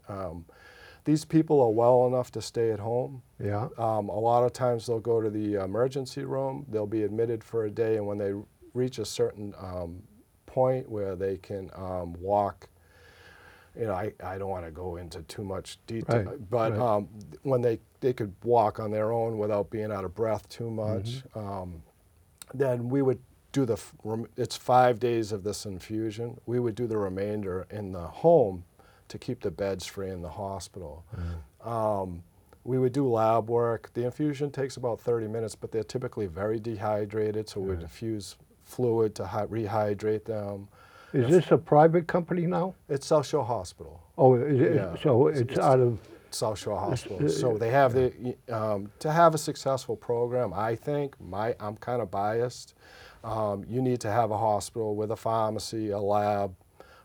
These 1.05 1.25
people 1.25 1.61
are 1.61 1.71
well 1.71 2.07
enough 2.07 2.31
to 2.33 2.43
stay 2.43 2.71
at 2.71 2.79
home. 2.79 3.23
Yeah, 3.43 3.69
Um, 3.77 4.09
a 4.09 4.19
lot 4.19 4.45
of 4.45 4.53
times 4.53 4.87
they'll 4.87 5.01
go 5.01 5.21
to 5.21 5.31
the 5.31 5.55
emergency 5.55 6.25
room, 6.25 6.65
they'll 6.71 6.87
be 6.87 7.03
admitted 7.03 7.43
for 7.43 7.65
a 7.65 7.71
day, 7.71 7.97
and 7.97 8.07
when 8.07 8.19
they 8.19 8.33
reach 8.75 8.99
a 8.99 9.05
certain 9.05 9.53
um, 9.61 10.03
point 10.47 10.88
where 10.88 11.17
they 11.17 11.38
can 11.38 11.71
um, 11.75 12.15
walk, 12.21 12.69
you 13.77 13.87
know, 13.87 13.95
I, 13.95 14.12
I 14.23 14.38
don't 14.38 14.51
want 14.51 14.65
to 14.67 14.71
go 14.71 14.97
into 14.97 15.23
too 15.23 15.43
much 15.45 15.79
detail, 15.87 16.23
Right, 16.23 16.51
but 16.51 16.73
right. 16.73 16.81
um, 16.81 17.09
when 17.43 17.62
they, 17.62 17.81
they 18.01 18.12
could 18.12 18.33
walk 18.45 18.79
on 18.79 18.91
their 18.91 19.12
own 19.12 19.38
without 19.38 19.71
being 19.71 19.91
out 19.91 20.05
of 20.05 20.15
breath 20.15 20.49
too 20.49 20.71
much, 20.71 21.25
Mm-hmm. 21.35 21.38
um, 21.38 21.83
then 22.55 22.88
we 22.91 23.01
would 23.03 23.19
do 23.53 23.65
the, 23.65 23.79
it's 24.37 24.57
five 24.57 25.01
days 25.01 25.33
of 25.33 25.43
this 25.43 25.65
infusion. 25.67 26.38
We 26.47 26.61
would 26.61 26.75
do 26.75 26.87
the 26.87 26.99
remainder 26.99 27.67
in 27.71 27.93
the 27.93 28.07
home 28.07 28.65
to 29.12 29.18
keep 29.18 29.40
the 29.42 29.51
beds 29.51 29.85
free 29.87 30.11
in 30.11 30.22
the 30.22 30.29
hospital. 30.31 31.05
Um, 31.64 32.22
we 32.64 32.79
would 32.79 32.92
do 32.92 33.07
lab 33.09 33.51
work. 33.51 33.90
The 33.92 34.05
infusion 34.05 34.51
takes 34.51 34.77
about 34.79 35.01
30 35.01 35.29
minutes, 35.29 35.55
but 35.55 35.70
they're 35.70 35.85
typically 35.85 36.27
very 36.27 36.59
dehydrated, 36.59 37.48
so 37.48 37.61
we'd 37.61 37.81
infuse 37.83 38.37
fluid 38.64 39.14
to 39.16 39.27
hy- 39.27 39.46
rehydrate 39.46 40.25
them. 40.25 40.68
is 41.12 41.31
this 41.31 41.51
a 41.51 41.59
private 41.59 42.07
company 42.07 42.46
now? 42.46 42.75
It's 42.88 43.07
South 43.07 43.27
Shore 43.27 43.44
Hospital. 43.44 44.01
Oh, 44.16 44.35
it, 44.35 44.75
Yeah. 44.77 44.94
so 45.03 45.27
it's 45.27 45.40
It's- 45.40 45.59
out 45.59 45.79
of, 45.81 45.98
South 46.31 46.59
Shore 46.59 46.79
Hospital. 46.79 47.29
So 47.29 47.59
they 47.59 47.68
have 47.68 47.92
the 47.92 48.35
um, 48.51 48.90
to 49.01 49.12
have 49.12 49.35
a 49.35 49.38
successful 49.38 49.96
program. 49.96 50.55
I 50.55 50.75
think 50.75 51.14
my 51.20 51.55
I'm 51.61 51.77
kind 51.77 52.01
of 52.01 52.11
biased. 52.11 52.72
Um, 53.22 53.64
you 53.68 53.83
need 53.83 54.01
to 54.01 54.11
have 54.11 54.31
a 54.31 54.38
hospital 54.38 54.96
with 54.96 55.11
a 55.11 55.16
pharmacy, 55.16 55.90
a 55.90 55.98
lab. 56.01 56.55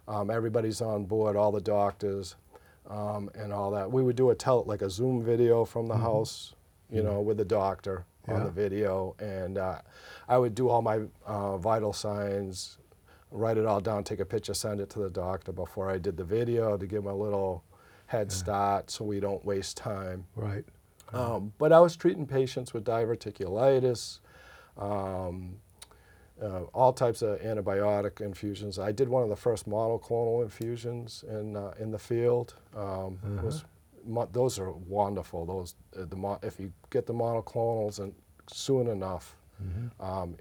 Um, 0.08 0.30
everybody's 0.30 0.82
on 0.82 1.06
board, 1.06 1.36
all 1.36 1.52
the 1.52 1.62
doctors, 1.62 2.36
um, 2.90 3.30
and 3.36 3.52
all 3.52 3.72
that. 3.72 3.92
We 3.92 4.02
would 4.02 4.16
do 4.16 4.30
a 4.30 4.36
tell 4.36 4.64
like 4.64 4.82
a 4.82 4.90
Zoom 4.90 5.22
video 5.22 5.66
from 5.66 5.88
the 5.88 5.98
house, 5.98 6.54
you 6.90 7.04
know, 7.04 7.20
with 7.22 7.38
the 7.38 7.46
doctor 7.46 8.06
on 8.30 8.44
the 8.46 8.52
video, 8.52 9.16
and 9.20 9.58
uh, 9.58 9.80
I 10.28 10.38
would 10.38 10.54
do 10.56 10.68
all 10.70 10.82
my 10.82 11.02
uh, 11.26 11.58
vital 11.58 11.94
signs, 11.94 12.78
write 13.32 13.58
it 13.58 13.66
all 13.66 13.80
down, 13.82 14.04
take 14.04 14.20
a 14.20 14.26
picture, 14.26 14.54
send 14.54 14.80
it 14.82 14.90
to 14.92 15.00
the 15.00 15.10
doctor 15.10 15.52
before 15.52 15.90
I 15.90 15.98
did 15.98 16.16
the 16.18 16.24
video 16.26 16.78
to 16.78 16.86
give 16.86 17.04
him 17.04 17.08
a 17.08 17.16
little 17.16 17.64
head 18.08 18.32
start 18.32 18.90
so 18.90 19.04
we 19.06 19.20
don't 19.20 19.44
waste 19.46 19.76
time. 19.78 20.26
right, 20.36 20.64
Um, 21.14 21.52
but 21.58 21.72
I 21.74 21.80
was 21.82 21.96
treating 21.98 22.26
patients 22.26 22.74
with 22.74 22.86
diverticulitis, 22.86 24.20
um, 24.78 25.58
uh, 26.42 26.62
all 26.74 26.94
types 26.94 27.22
of 27.22 27.40
antibiotic 27.42 28.22
infusions. 28.22 28.78
I 28.80 28.92
did 28.92 29.10
one 29.10 29.24
of 29.24 29.30
the 29.30 29.36
first 29.36 29.68
monoclonal 29.68 30.44
infusions 30.44 31.24
in 31.30 31.56
uh, 31.56 31.74
in 31.80 31.92
the 31.92 32.00
field. 32.00 32.56
Um, 32.76 33.18
it 33.38 33.44
was, 33.44 33.66
mo- 34.06 34.30
those 34.32 34.60
are 34.60 34.72
wonderful. 34.72 35.46
Those 35.46 35.76
uh, 36.00 36.06
the 36.06 36.16
mo- 36.16 36.40
if 36.44 36.60
you 36.60 36.72
get 36.90 37.06
the 37.06 37.14
monoclonals 37.14 38.00
and 38.00 38.14
soon 38.48 38.88
enough, 38.88 39.36
um, 40.00 40.36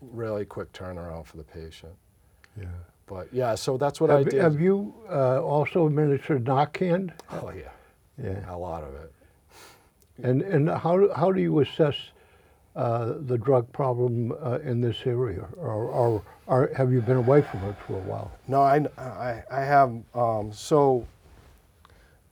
really 0.00 0.44
quick 0.44 0.72
turnaround 0.72 1.26
for 1.26 1.36
the 1.36 1.44
patient. 1.44 1.92
yeah. 2.60 2.66
But 3.06 3.28
yeah, 3.32 3.54
so 3.54 3.78
that's 3.78 4.00
what 4.02 4.10
I 4.10 4.18
Have, 4.18 4.28
did. 4.28 4.40
have 4.42 4.60
you 4.60 4.92
uh, 5.10 5.40
also 5.42 5.86
administered 5.86 6.44
Narcan? 6.44 7.10
oh 7.32 7.50
yeah, 7.56 7.70
Yeah. 8.22 8.44
a 8.54 8.56
lot 8.56 8.82
of 8.82 8.94
it. 8.94 9.12
And, 10.22 10.42
and 10.42 10.68
how, 10.68 11.08
how 11.14 11.32
do 11.32 11.40
you 11.40 11.60
assess 11.60 11.94
uh, 12.78 13.14
the 13.26 13.36
drug 13.36 13.70
problem 13.72 14.32
uh, 14.40 14.60
in 14.60 14.80
this 14.80 14.98
area? 15.04 15.48
Or, 15.56 15.84
or, 15.86 16.22
or 16.46 16.70
have 16.76 16.92
you 16.92 17.00
been 17.00 17.16
away 17.16 17.42
from 17.42 17.64
it 17.64 17.74
for 17.84 17.94
a 17.94 18.02
while? 18.02 18.30
No, 18.46 18.62
I, 18.62 18.86
I, 18.96 19.42
I 19.50 19.60
have, 19.64 19.90
um, 20.14 20.52
so 20.52 21.04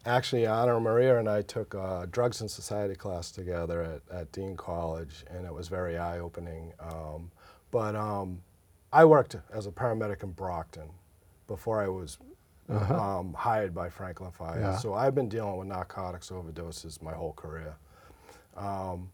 actually 0.05 0.47
Anna 0.47 0.79
Maria 0.79 1.19
and 1.19 1.29
I 1.29 1.43
took 1.43 1.75
a 1.75 2.09
drugs 2.13 2.41
and 2.43 2.49
society 2.49 2.95
class 2.95 3.33
together 3.33 3.83
at, 3.83 4.17
at 4.17 4.31
Dean 4.31 4.57
College 4.57 5.25
and 5.31 5.45
it 5.45 5.53
was 5.53 5.67
very 5.67 5.99
eye-opening. 5.99 6.73
Um, 6.79 7.33
but 7.73 7.97
um, 7.97 8.41
I 8.93 9.05
worked 9.05 9.35
as 9.53 9.67
a 9.67 9.73
paramedic 9.73 10.23
in 10.23 10.31
Brockton 10.31 10.91
before 11.49 11.83
I 11.83 11.89
was 11.89 12.19
um, 12.69 13.35
hired 13.35 13.75
by 13.75 13.89
Franklin 13.89 14.31
Fire. 14.31 14.61
Yeah. 14.61 14.77
So 14.77 14.95
I've 14.95 15.15
been 15.17 15.29
dealing 15.29 15.57
with 15.57 15.67
narcotics 15.67 16.31
overdoses 16.31 17.03
my 17.03 17.15
whole 17.15 17.33
career. 17.33 17.75
Um, 18.57 19.11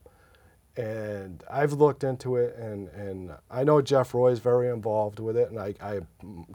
and 0.76 1.44
I've 1.50 1.74
looked 1.74 2.02
into 2.04 2.36
it, 2.36 2.56
and, 2.56 2.88
and 2.88 3.32
I 3.50 3.64
know 3.64 3.82
Jeff 3.82 4.14
Roy 4.14 4.30
is 4.30 4.38
very 4.38 4.68
involved 4.68 5.18
with 5.18 5.36
it, 5.36 5.50
and 5.50 5.58
I, 5.58 5.74
I 5.80 6.00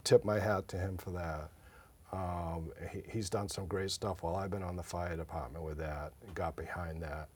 tip 0.04 0.24
my 0.24 0.40
hat 0.40 0.68
to 0.68 0.76
him 0.76 0.96
for 0.96 1.10
that. 1.10 1.50
Um, 2.12 2.72
he, 2.90 3.02
he's 3.10 3.30
done 3.30 3.48
some 3.48 3.66
great 3.66 3.90
stuff 3.90 4.22
while 4.22 4.34
I've 4.34 4.50
been 4.50 4.62
on 4.62 4.76
the 4.76 4.82
fire 4.82 5.16
department 5.16 5.64
with 5.64 5.78
that, 5.78 6.12
and 6.26 6.34
got 6.34 6.56
behind 6.56 7.02
that. 7.02 7.28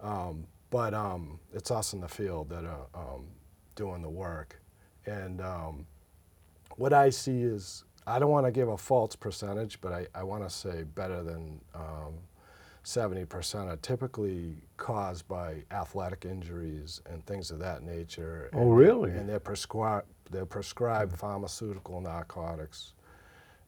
Um, 0.00 0.46
but 0.70 0.94
um, 0.94 1.38
it's 1.52 1.70
us 1.70 1.92
in 1.92 2.00
the 2.00 2.08
field 2.08 2.48
that 2.48 2.64
are 2.64 2.86
um, 2.94 3.26
doing 3.74 4.00
the 4.00 4.08
work. 4.08 4.60
And 5.04 5.40
um, 5.40 5.86
what 6.76 6.94
I 6.94 7.10
see 7.10 7.42
is, 7.42 7.84
I 8.06 8.18
don't 8.18 8.30
want 8.30 8.46
to 8.46 8.52
give 8.52 8.68
a 8.68 8.78
false 8.78 9.14
percentage, 9.14 9.80
but 9.80 9.92
I, 9.92 10.06
I 10.14 10.22
want 10.22 10.44
to 10.44 10.50
say 10.50 10.84
better 10.84 11.22
than 11.22 11.60
um, 11.74 12.14
70% 12.84 13.68
are 13.68 13.76
typically 13.76 14.56
caused 14.76 15.26
by 15.28 15.62
athletic 15.70 16.24
injuries 16.24 17.00
and 17.08 17.24
things 17.26 17.50
of 17.50 17.58
that 17.60 17.82
nature. 17.82 18.50
Oh, 18.52 18.60
And- 18.62 18.76
really? 18.76 19.10
And 19.12 19.28
they're 19.28 19.38
prescribed, 19.40 20.06
they're 20.30 20.46
prescribed 20.46 21.16
pharmaceutical 21.16 22.00
narcotics, 22.00 22.94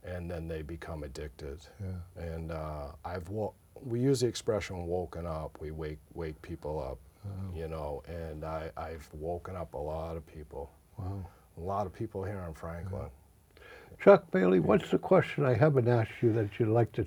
and 0.03 0.31
then 0.31 0.49
they 0.49 0.63
become 0.63 1.03
addicted. 1.05 1.61
Yeah. 1.81 2.23
And 2.25 2.51
uh, 2.53 2.89
I've 3.05 3.29
wo- 3.29 3.55
we 3.85 4.01
use 4.01 4.21
the 4.21 4.27
expression 4.27 4.87
"woken 4.87 5.27
up." 5.27 5.59
We 5.61 5.71
wake 5.71 5.99
wake 6.15 6.41
people 6.43 6.81
up, 6.83 6.99
you 7.55 7.69
know. 7.69 8.03
And 8.07 8.45
I, 8.45 8.71
I've 8.77 9.09
woken 9.13 9.57
up 9.57 9.75
a 9.75 9.79
lot 9.79 10.17
of 10.17 10.27
people, 10.27 10.71
Wow. 10.99 11.25
a 11.57 11.61
lot 11.61 11.87
of 11.87 11.93
people 11.93 12.23
here 12.25 12.45
in 12.49 12.55
Franklin. 12.55 13.09
Chuck 14.03 14.31
Bailey, 14.31 14.59
what's 14.61 14.91
the 14.91 14.99
question 14.99 15.45
I 15.45 15.55
haven't 15.55 15.87
asked 15.89 16.21
you 16.23 16.33
that 16.33 16.59
you'd 16.59 16.69
like 16.69 16.93
to 16.93 17.07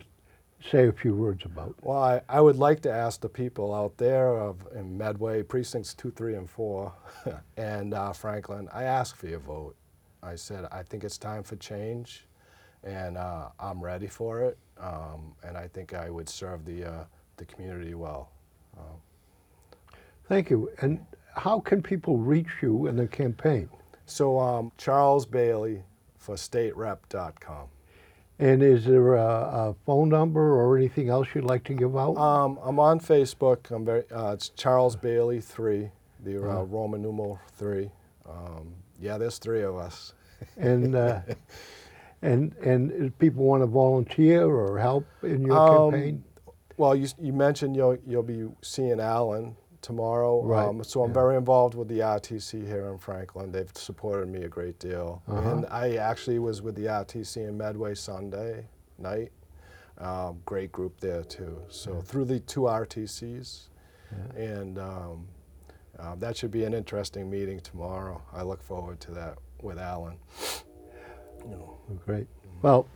say 0.72 0.88
a 0.88 0.92
few 0.92 1.16
words 1.16 1.46
about? 1.46 1.76
Well, 1.82 2.02
I, 2.02 2.22
I 2.30 2.42
would 2.42 2.58
like 2.58 2.82
to 2.82 2.92
ask 2.92 3.22
the 3.22 3.30
people 3.30 3.74
out 3.74 3.98
there 3.98 4.38
of 4.38 4.58
in 4.76 4.98
Medway 4.98 5.44
precincts 5.44 5.94
two, 5.94 6.12
three, 6.12 6.36
and 6.36 6.50
four, 6.50 6.94
and 7.58 7.94
uh, 7.94 8.14
Franklin. 8.14 8.70
I 8.74 8.84
ask 8.84 9.16
for 9.16 9.28
your 9.28 9.40
vote. 9.40 9.76
I 10.24 10.36
said 10.36 10.68
I 10.72 10.84
think 10.84 11.04
it's 11.04 11.18
time 11.18 11.44
for 11.44 11.56
change, 11.58 12.26
and 12.84 13.18
uh, 13.18 13.50
I'm 13.60 13.82
ready 13.82 14.08
for 14.08 14.42
it. 14.44 14.58
Um, 14.80 15.36
and 15.44 15.58
I 15.58 15.68
think 15.68 15.94
I 15.94 16.10
would 16.10 16.30
serve 16.30 16.66
the 16.66 16.86
uh, 16.86 17.04
the 17.38 17.46
community 17.46 17.96
well. 17.96 18.32
Thank 20.28 20.50
you. 20.50 20.72
And 20.82 21.06
how 21.36 21.60
can 21.60 21.82
people 21.82 22.18
reach 22.18 22.50
you 22.62 22.88
in 22.88 22.98
the 22.98 23.08
campaign? 23.08 23.70
So 24.06 24.40
um, 24.40 24.72
Charles 24.78 25.26
Bailey 25.26 25.84
for 26.18 26.36
staterep.com. 26.36 27.68
And 28.40 28.62
is 28.62 28.86
there 28.86 29.16
a, 29.16 29.26
a 29.26 29.76
phone 29.86 30.10
number 30.10 30.54
or 30.56 30.78
anything 30.78 31.10
else 31.10 31.28
you'd 31.34 31.44
like 31.44 31.64
to 31.66 31.74
give 31.74 31.98
out? 31.98 32.16
Um, 32.18 32.60
I'm 32.64 32.80
on 32.80 33.00
Facebook. 33.00 33.72
I'm 33.72 33.84
very. 33.84 34.04
Uh, 34.12 34.34
it's 34.34 34.50
Charles 34.50 34.96
Bailey 34.96 35.42
three, 35.42 35.90
the 36.24 36.38
uh, 36.38 36.62
Roman 36.64 37.02
numeral 37.02 37.40
three. 37.54 37.90
Um, 38.30 38.74
yeah, 39.00 39.18
there's 39.18 39.40
three 39.40 39.64
of 39.64 39.76
us. 39.76 40.14
and 40.56 40.96
uh, 40.96 41.22
and 42.22 42.54
and 42.58 43.18
people 43.18 43.44
want 43.44 43.64
to 43.64 43.68
volunteer 43.68 44.44
or 44.46 44.78
help 44.78 45.06
in 45.24 45.42
your 45.42 45.58
Um, 45.58 45.92
campaign? 45.92 46.24
Well, 46.78 46.96
you, 46.96 47.08
you 47.20 47.34
mentioned 47.34 47.76
you'll 47.76 47.98
you'll 48.06 48.22
be 48.22 48.48
seeing 48.62 49.00
Alan 49.00 49.56
tomorrow. 49.88 50.44
Right, 50.44 50.68
Um, 50.68 50.84
so 50.84 51.02
I'm 51.02 51.12
yeah. 51.12 51.14
very 51.14 51.38
involved 51.38 51.74
with 51.74 51.88
the 51.88 52.00
RTC 52.00 52.68
here 52.68 52.92
in 52.92 52.98
Franklin. 52.98 53.54
They've 53.54 53.72
supported 53.74 54.28
me 54.28 54.44
a 54.44 54.50
great 54.50 54.80
deal. 54.80 55.22
Uh-huh. 55.28 55.50
And 55.50 55.66
I 55.68 55.96
actually 55.96 56.40
was 56.40 56.62
with 56.62 56.76
the 56.76 56.86
RTC 56.88 57.48
in 57.48 57.58
Medway 57.58 57.96
Sunday 57.96 58.66
night. 59.00 59.32
Um, 59.98 60.42
great 60.46 60.72
group 60.74 61.00
there 61.00 61.24
too. 61.24 61.62
So 61.70 62.02
through 62.02 62.26
the 62.26 62.40
two 62.42 62.62
RTCs, 62.62 63.70
and 64.36 64.78
um, 64.78 65.28
uh, 65.98 66.16
that 66.16 66.36
should 66.38 66.52
be 66.52 66.66
an 66.66 66.74
interesting 66.74 67.30
meeting 67.30 67.60
tomorrow. 67.62 68.22
I 68.34 68.44
look 68.44 68.62
forward 68.62 69.00
to 69.02 69.12
that 69.12 69.38
with 69.62 69.80
Alan. 69.80 70.18
You 71.46 71.56
know. 71.56 71.78
Great. 72.06 72.28
Well, 72.62 72.88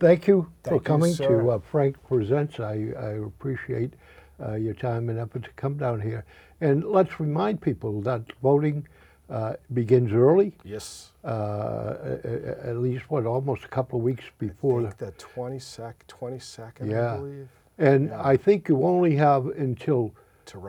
thank 0.00 0.26
you 0.26 0.50
Thank 0.64 0.76
for 0.76 0.84
coming 0.84 1.14
sir. 1.14 1.28
to 1.42 1.50
uh, 1.52 1.58
Frank 1.60 1.96
Presents. 2.06 2.58
I, 2.60 2.92
I 2.98 3.10
appreciate 3.24 3.94
uh, 4.44 4.54
your 4.54 4.74
time 4.74 5.08
and 5.08 5.18
effort 5.18 5.42
to 5.44 5.50
come 5.56 5.76
down 5.76 6.00
here. 6.00 6.24
And 6.60 6.84
let's 6.84 7.18
remind 7.20 7.60
people 7.60 8.00
that 8.02 8.22
voting 8.42 8.86
uh, 9.28 9.54
begins 9.74 10.12
early, 10.12 10.52
Yes. 10.64 11.10
uh, 11.24 11.28
a- 11.28 12.20
a- 12.24 12.68
at 12.70 12.76
least, 12.76 13.10
what, 13.10 13.26
almost 13.26 13.64
a 13.64 13.68
couple 13.68 13.98
of 13.98 14.04
weeks 14.04 14.24
before. 14.38 14.80
I 14.86 14.90
think 14.90 14.98
the 14.98 15.12
22nd, 15.24 16.06
22nd 16.06 16.88
Yeah. 16.90 17.14
I 17.14 17.16
believe, 17.16 17.48
and 17.78 18.08
yeah. 18.08 18.22
I 18.24 18.36
think 18.36 18.68
you 18.68 18.82
only 18.84 19.16
have 19.16 19.46
until. 19.48 20.12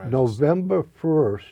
November 0.09 0.83
1st 0.99 1.43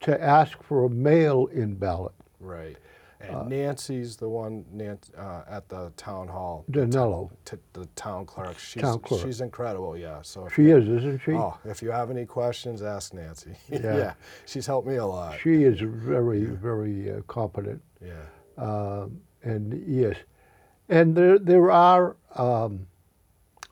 to 0.00 0.20
ask 0.20 0.60
for 0.64 0.84
a 0.86 0.88
mail-in 0.90 1.74
ballot. 1.76 2.12
Right. 2.40 2.76
And 3.20 3.36
Uh, 3.36 3.42
Nancy's 3.44 4.16
the 4.16 4.28
one 4.28 4.64
Nancy, 4.72 5.12
uh, 5.16 5.42
at 5.48 5.68
the 5.68 5.92
town 5.96 6.28
hall. 6.28 6.64
Danello. 6.70 7.30
T- 7.44 7.58
the 7.74 7.84
town 7.94 8.24
clerk. 8.24 8.58
She's, 8.58 8.80
Town 8.82 8.98
clerk. 9.00 9.20
She's 9.22 9.40
incredible, 9.42 9.96
yeah. 9.96 10.22
So 10.22 10.48
She 10.48 10.62
you- 10.68 10.78
is, 10.78 10.88
isn't 10.88 11.20
she? 11.20 11.32
Oh, 11.32 11.58
if 11.64 11.82
you 11.82 11.90
have 11.90 12.10
any 12.10 12.24
questions, 12.24 12.82
ask 12.82 13.12
Nancy. 13.12 13.54
Yeah. 13.68 14.14
she's 14.46 14.66
helped 14.66 14.88
me 14.88 14.96
a 14.96 15.04
lot. 15.04 15.38
She 15.38 15.64
is 15.64 15.80
very, 15.80 16.44
very 16.44 17.10
uh, 17.12 17.20
competent. 17.26 17.82
yeah. 18.00 18.12
Um, 18.56 19.20
and 19.42 19.72
yes, 19.86 20.16
and 20.90 21.14
there 21.16 21.38
there 21.38 21.70
are 21.70 22.16
um, 22.36 22.86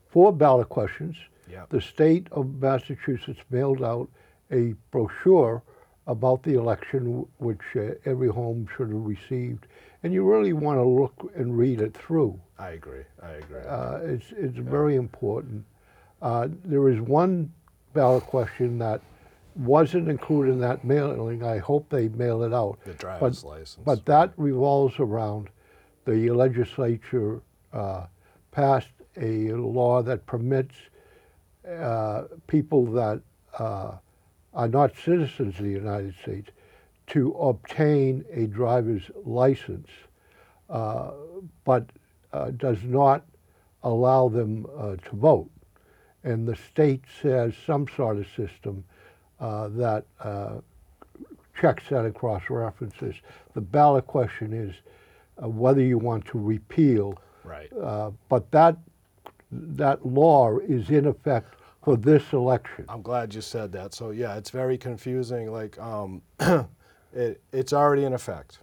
four 0.09 0.33
ballot 0.33 0.69
questions. 0.71 1.17
Yeah. 1.51 1.65
The 1.69 1.81
state 1.81 2.27
of 2.33 2.55
Massachusetts 2.61 3.41
mailed 3.51 3.83
out 3.83 4.09
a 4.51 4.75
brochure 4.91 5.63
about 6.09 6.43
the 6.43 6.55
election, 6.55 7.25
which 7.37 7.61
uh, 7.77 7.91
every 8.05 8.29
home 8.29 8.67
should 8.77 8.89
have 8.89 9.05
received, 9.05 9.67
and 10.03 10.13
you 10.13 10.29
really 10.29 10.55
want 10.55 10.79
to 10.79 10.83
look 10.83 11.33
and 11.37 11.57
read 11.57 11.81
it 11.81 11.95
through. 11.95 12.41
I 12.59 12.71
agree. 12.71 13.05
I 13.23 13.31
agree. 13.33 13.61
Uh, 13.61 13.99
it's 13.99 14.33
it's 14.33 14.57
very 14.57 14.97
important. 14.97 15.65
Uh, 16.21 16.49
there 16.65 16.89
is 16.89 17.01
one 17.01 17.53
ballot 17.93 18.25
question 18.25 18.79
that 18.79 19.01
wasn't 19.55 20.09
included 20.09 20.53
in 20.53 20.61
that 20.61 20.83
mailing. 20.85 21.45
I 21.45 21.59
hope 21.59 21.89
they 21.91 22.09
mail 22.09 22.43
it 22.43 22.55
out. 22.55 22.79
the 22.85 22.95
driver's 22.95 23.43
but, 23.43 23.49
license. 23.49 23.85
But 23.85 24.07
that 24.07 24.33
revolves 24.37 24.99
around 24.99 25.51
the 26.07 26.31
legislature 26.31 27.43
uh, 27.73 28.07
passed 28.51 28.89
a 29.21 29.53
law 29.53 30.03
that 30.03 30.25
permits 30.27 30.75
uh, 31.69 32.25
people 32.47 32.87
that 32.87 33.21
uh, 33.59 33.93
are 34.59 34.69
not 34.69 34.93
citizens 34.97 35.57
of 35.57 35.65
the 35.65 35.71
United 35.71 36.13
States 36.21 36.51
to 37.07 37.31
obtain 37.35 38.25
a 38.33 38.47
driver's 38.49 39.09
license, 39.25 39.89
uh, 40.69 41.13
but 41.65 41.87
uh, 42.33 42.51
does 42.51 42.83
not 42.83 43.25
allow 43.85 44.29
them 44.29 44.67
uh, 44.77 44.97
to 44.97 45.17
vote. 45.17 45.49
And 46.25 46.47
the 46.47 46.57
state 46.57 47.05
says 47.23 47.55
some 47.65 47.87
sort 47.97 48.19
of 48.19 48.27
system 48.37 48.85
uh, 49.39 49.69
that 49.69 50.05
uh, 50.21 50.57
checks 51.59 51.85
that 51.91 52.05
across 52.05 52.43
references. 52.51 53.15
The 53.55 53.61
ballot 53.61 54.09
question 54.09 54.53
is 54.53 54.75
uh, 55.41 55.49
whether 55.49 55.81
you 55.81 55.99
want 55.99 56.27
to 56.27 56.39
repeal, 56.39 57.17
right. 57.45 57.73
uh, 57.73 58.11
but 58.29 58.51
that 58.51 58.77
that 59.51 60.05
law 60.05 60.59
is 60.59 60.91
in 60.91 61.07
effect 61.07 61.55
for 61.89 61.97
this 61.97 62.33
election. 62.33 62.85
I'm 62.89 63.03
glad 63.03 63.35
you 63.35 63.41
said 63.41 63.73
that. 63.73 63.95
So 63.95 64.11
yeah, 64.11 64.37
it's 64.37 64.51
very 64.51 64.77
confusing. 64.77 65.51
Like, 65.51 65.79
um, 65.79 66.23
it, 67.15 67.41
it's 67.53 67.73
already 67.73 68.05
in 68.05 68.13
effect. 68.13 68.59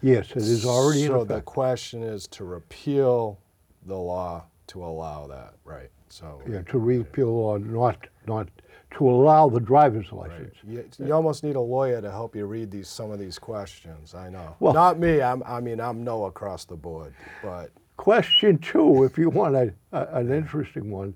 Yes, 0.00 0.30
it 0.30 0.38
is 0.38 0.64
already 0.64 1.06
so 1.06 1.22
in 1.22 1.28
the 1.28 1.40
question 1.40 2.02
is 2.02 2.26
to 2.28 2.44
repeal 2.44 3.38
the 3.86 3.96
law 3.96 4.44
to 4.68 4.84
allow 4.84 5.26
that, 5.26 5.54
right? 5.64 5.90
So 6.08 6.40
Yeah, 6.48 6.62
to 6.62 6.78
repeal 6.78 7.28
or 7.28 7.58
not 7.58 8.06
not 8.26 8.48
to 8.92 9.08
allow 9.08 9.48
the 9.48 9.60
driver's 9.60 10.10
right. 10.12 10.30
license. 10.30 10.54
You, 10.64 10.88
you 11.04 11.12
almost 11.12 11.44
need 11.44 11.56
a 11.56 11.60
lawyer 11.60 12.00
to 12.00 12.10
help 12.10 12.34
you 12.34 12.46
read 12.46 12.70
these 12.70 12.88
some 12.88 13.10
of 13.10 13.18
these 13.18 13.38
questions. 13.38 14.14
I 14.14 14.30
know. 14.30 14.56
Well- 14.60 14.72
Not 14.72 14.98
me. 14.98 15.20
I'm, 15.20 15.42
I 15.44 15.60
mean, 15.60 15.80
I'm 15.80 16.02
no 16.04 16.24
across 16.24 16.64
the 16.64 16.76
board, 16.76 17.12
but 17.42 17.70
Question 17.98 18.58
two, 18.58 19.02
if 19.02 19.18
you 19.18 19.28
want 19.28 19.56
a, 19.56 19.74
a, 19.90 20.20
an 20.20 20.32
interesting 20.32 20.88
one, 20.88 21.14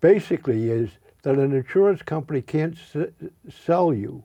basically 0.00 0.70
is 0.70 0.90
that 1.22 1.36
an 1.36 1.52
insurance 1.52 2.02
company 2.02 2.40
can't 2.42 2.76
s- 2.94 3.08
sell 3.64 3.92
you 3.92 4.24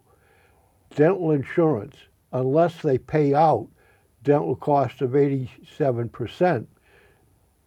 dental 0.96 1.32
insurance 1.32 1.96
unless 2.32 2.82
they 2.82 2.98
pay 2.98 3.34
out 3.34 3.68
dental 4.24 4.56
costs 4.56 5.02
of 5.02 5.12
87%, 5.16 6.66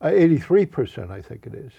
uh, 0.01 0.07
83%, 0.11 1.11
I 1.11 1.23
think 1.23 1.47
it 1.47 1.55
is, 1.55 1.73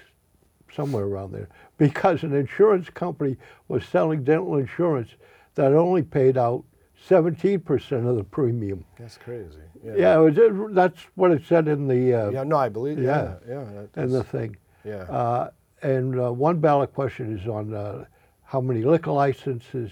somewhere 0.73 1.03
around 1.05 1.31
there, 1.33 1.49
because 1.77 2.23
an 2.23 2.33
insurance 2.33 2.89
company 2.89 3.35
was 3.67 3.83
selling 3.85 4.23
dental 4.23 4.57
insurance 4.57 5.09
that 5.55 5.73
only 5.73 6.03
paid 6.03 6.37
out 6.37 6.63
17% 7.07 8.07
of 8.07 8.15
the 8.17 8.23
premium. 8.23 8.83
that's 8.97 9.17
crazy. 9.17 9.57
Yeah. 9.83 9.93
Yeah, 9.95 10.21
it 10.21 10.53
was, 10.53 10.73
that's 10.73 10.99
what 11.15 11.31
it 11.31 11.43
said 11.47 11.67
in 11.67 11.87
the 11.87 12.13
uh, 12.13 12.29
Yeah. 12.29 12.43
No, 12.43 12.57
I 12.57 12.69
believe. 12.69 12.99
Yeah. 12.99 13.35
Yeah. 13.47 13.63
Yeah. 13.95 14.03
in 14.03 14.09
the 14.11 14.23
thing. 14.23 14.57
yeah. 14.83 15.03
Uh, 15.03 15.49
and 15.81 16.19
uh, 16.19 16.31
one 16.31 16.59
ballot 16.59 16.93
question 16.93 17.37
is 17.37 17.47
on 17.47 17.73
uh, 17.73 18.05
how 18.43 18.61
many 18.61 18.83
liquor 18.83 19.11
licenses, 19.11 19.91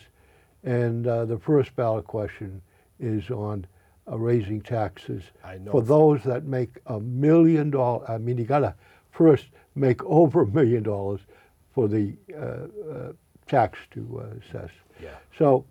and 0.64 1.08
uh, 1.08 1.26
the 1.26 1.38
first 1.38 1.76
ballot 1.76 2.06
question 2.06 2.62
is 3.00 3.30
on 3.30 3.66
uh, 4.10 4.18
raising 4.18 4.62
taxes 4.62 5.24
for 5.72 5.82
those 5.82 6.24
that 6.24 6.46
make 6.46 6.78
a 6.88 7.00
million 7.00 7.70
dollars. 7.70 8.06
I 8.10 8.18
mean, 8.18 8.38
you 8.38 8.46
gotta 8.46 8.76
first 9.12 9.48
make 9.76 10.04
over 10.06 10.42
a 10.42 10.48
million 10.48 10.84
dollars 10.84 11.22
for 11.74 11.88
the 11.88 12.14
uh, 12.36 12.92
uh, 12.92 13.12
tax 13.48 13.80
to 13.92 14.22
uh, 14.22 14.38
assess. 14.40 14.72
yeah. 15.02 15.10
So 15.38 15.66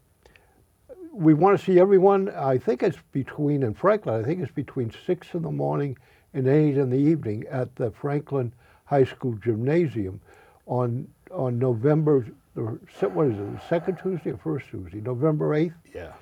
we 1.12 1.35
want 1.35 1.59
to 1.59 1.64
see 1.64 1.81
everyone. 1.81 2.29
I 2.31 2.59
think 2.59 2.83
it's 2.83 2.98
between 3.12 3.62
in 3.62 3.74
Franklin. 3.74 4.20
I 4.20 4.22
think 4.22 4.40
it's 4.40 4.52
between 4.52 4.92
six 5.07 5.35
in 5.35 5.42
the 5.42 5.50
morning 5.50 5.96
and 6.35 6.46
eight 6.46 6.76
in 6.76 6.90
the 6.90 6.98
evening 6.98 7.44
at 7.50 7.74
the 7.76 7.90
Franklin 7.90 8.52
High 8.87 9.05
School 9.05 9.35
gymnasium 9.42 10.20
on 10.66 11.07
on 11.31 11.59
November. 11.59 12.27
the 12.55 12.62
What 13.09 13.27
is 13.29 13.38
it? 13.38 13.53
The 13.55 13.61
second 13.68 13.99
Tuesday 14.03 14.31
or 14.31 14.38
first 14.38 14.68
Tuesday? 14.70 15.01
November 15.01 15.55
eighth. 15.55 15.75
Yeah. 15.94 16.12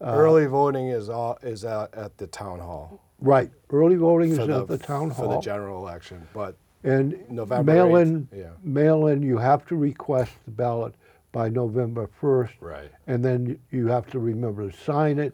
Uh, 0.00 0.06
Early 0.16 0.46
voting 0.46 0.88
is 0.88 1.08
all, 1.08 1.38
is 1.42 1.64
at, 1.64 1.94
at 1.94 2.18
the 2.18 2.26
town 2.26 2.58
hall. 2.58 3.00
Right. 3.20 3.50
Early 3.70 3.94
voting 3.96 4.32
is 4.32 4.38
for 4.38 4.50
at 4.50 4.66
the 4.68 4.76
town 4.76 5.10
hall 5.10 5.28
for 5.30 5.34
the 5.36 5.40
general 5.40 5.78
election, 5.86 6.26
but 6.34 6.56
and 6.82 7.14
November 7.30 7.72
mail 7.72 7.88
8th, 7.92 8.02
in. 8.02 8.28
yeah. 8.36 8.50
Mail 8.62 9.06
in. 9.06 9.22
You 9.22 9.38
have 9.38 9.64
to 9.66 9.76
request 9.76 10.32
the 10.44 10.50
ballot 10.50 10.94
by 11.32 11.48
November 11.48 12.08
first. 12.20 12.52
right. 12.60 12.90
and 13.06 13.24
then 13.24 13.58
you 13.70 13.86
have 13.86 14.06
to 14.10 14.18
remember 14.18 14.70
to 14.70 14.76
sign 14.76 15.18
it, 15.18 15.32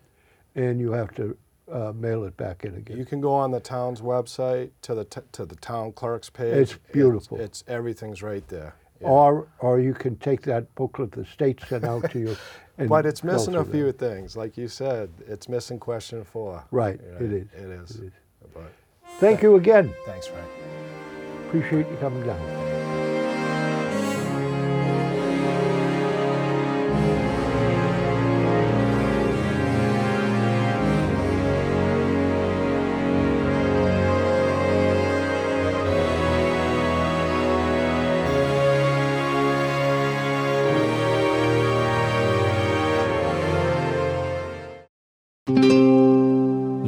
and 0.55 0.79
you 0.79 0.93
have 0.93 1.13
to 1.17 1.37
uh, 1.73 1.93
mail 1.93 2.25
it 2.25 2.37
back 2.37 2.65
in 2.65 2.75
again. 2.75 2.97
You 2.99 3.05
can 3.05 3.21
go 3.21 3.33
on 3.33 3.51
the 3.51 3.61
town's 3.61 4.01
website 4.01 4.71
to 4.83 4.95
the 4.95 5.05
t- 5.05 5.21
to 5.33 5.45
the 5.45 5.57
town 5.57 5.93
clerk's 5.93 6.31
page. 6.31 6.55
It's 6.55 6.79
beautiful. 6.93 7.41
It's, 7.41 7.65
everything's 7.69 8.23
right 8.23 8.47
there. 8.49 8.75
Yeah. 9.01 9.09
Or, 9.09 9.47
or 9.61 9.81
you 9.81 9.95
can 9.95 10.17
take 10.17 10.43
that 10.43 10.75
booklet 10.75 11.13
the 11.13 11.25
state 11.25 11.61
sent 11.69 11.85
out 11.85 12.11
to 12.11 12.19
you. 12.19 12.37
But 12.89 13.05
it's 13.05 13.23
missing 13.23 13.57
a 13.57 13.65
few 13.65 13.93
that. 13.93 13.99
things, 13.99 14.39
like 14.39 14.57
you 14.57 14.67
said. 14.67 15.11
It's 15.27 15.51
missing 15.51 15.79
question 15.79 16.25
four. 16.25 16.65
Right, 16.71 16.99
it 17.21 17.31
is. 17.31 17.47
It 17.53 17.71
is. 17.71 17.91
It 17.97 18.05
is. 18.05 18.13
But 18.55 18.73
Thank 19.19 19.43
you 19.43 19.57
again. 19.57 19.93
thanks, 20.07 20.27
Frank. 20.27 20.49
Appreciate 21.47 21.91
you 21.91 21.97
coming 22.01 22.25
down. 22.25 22.80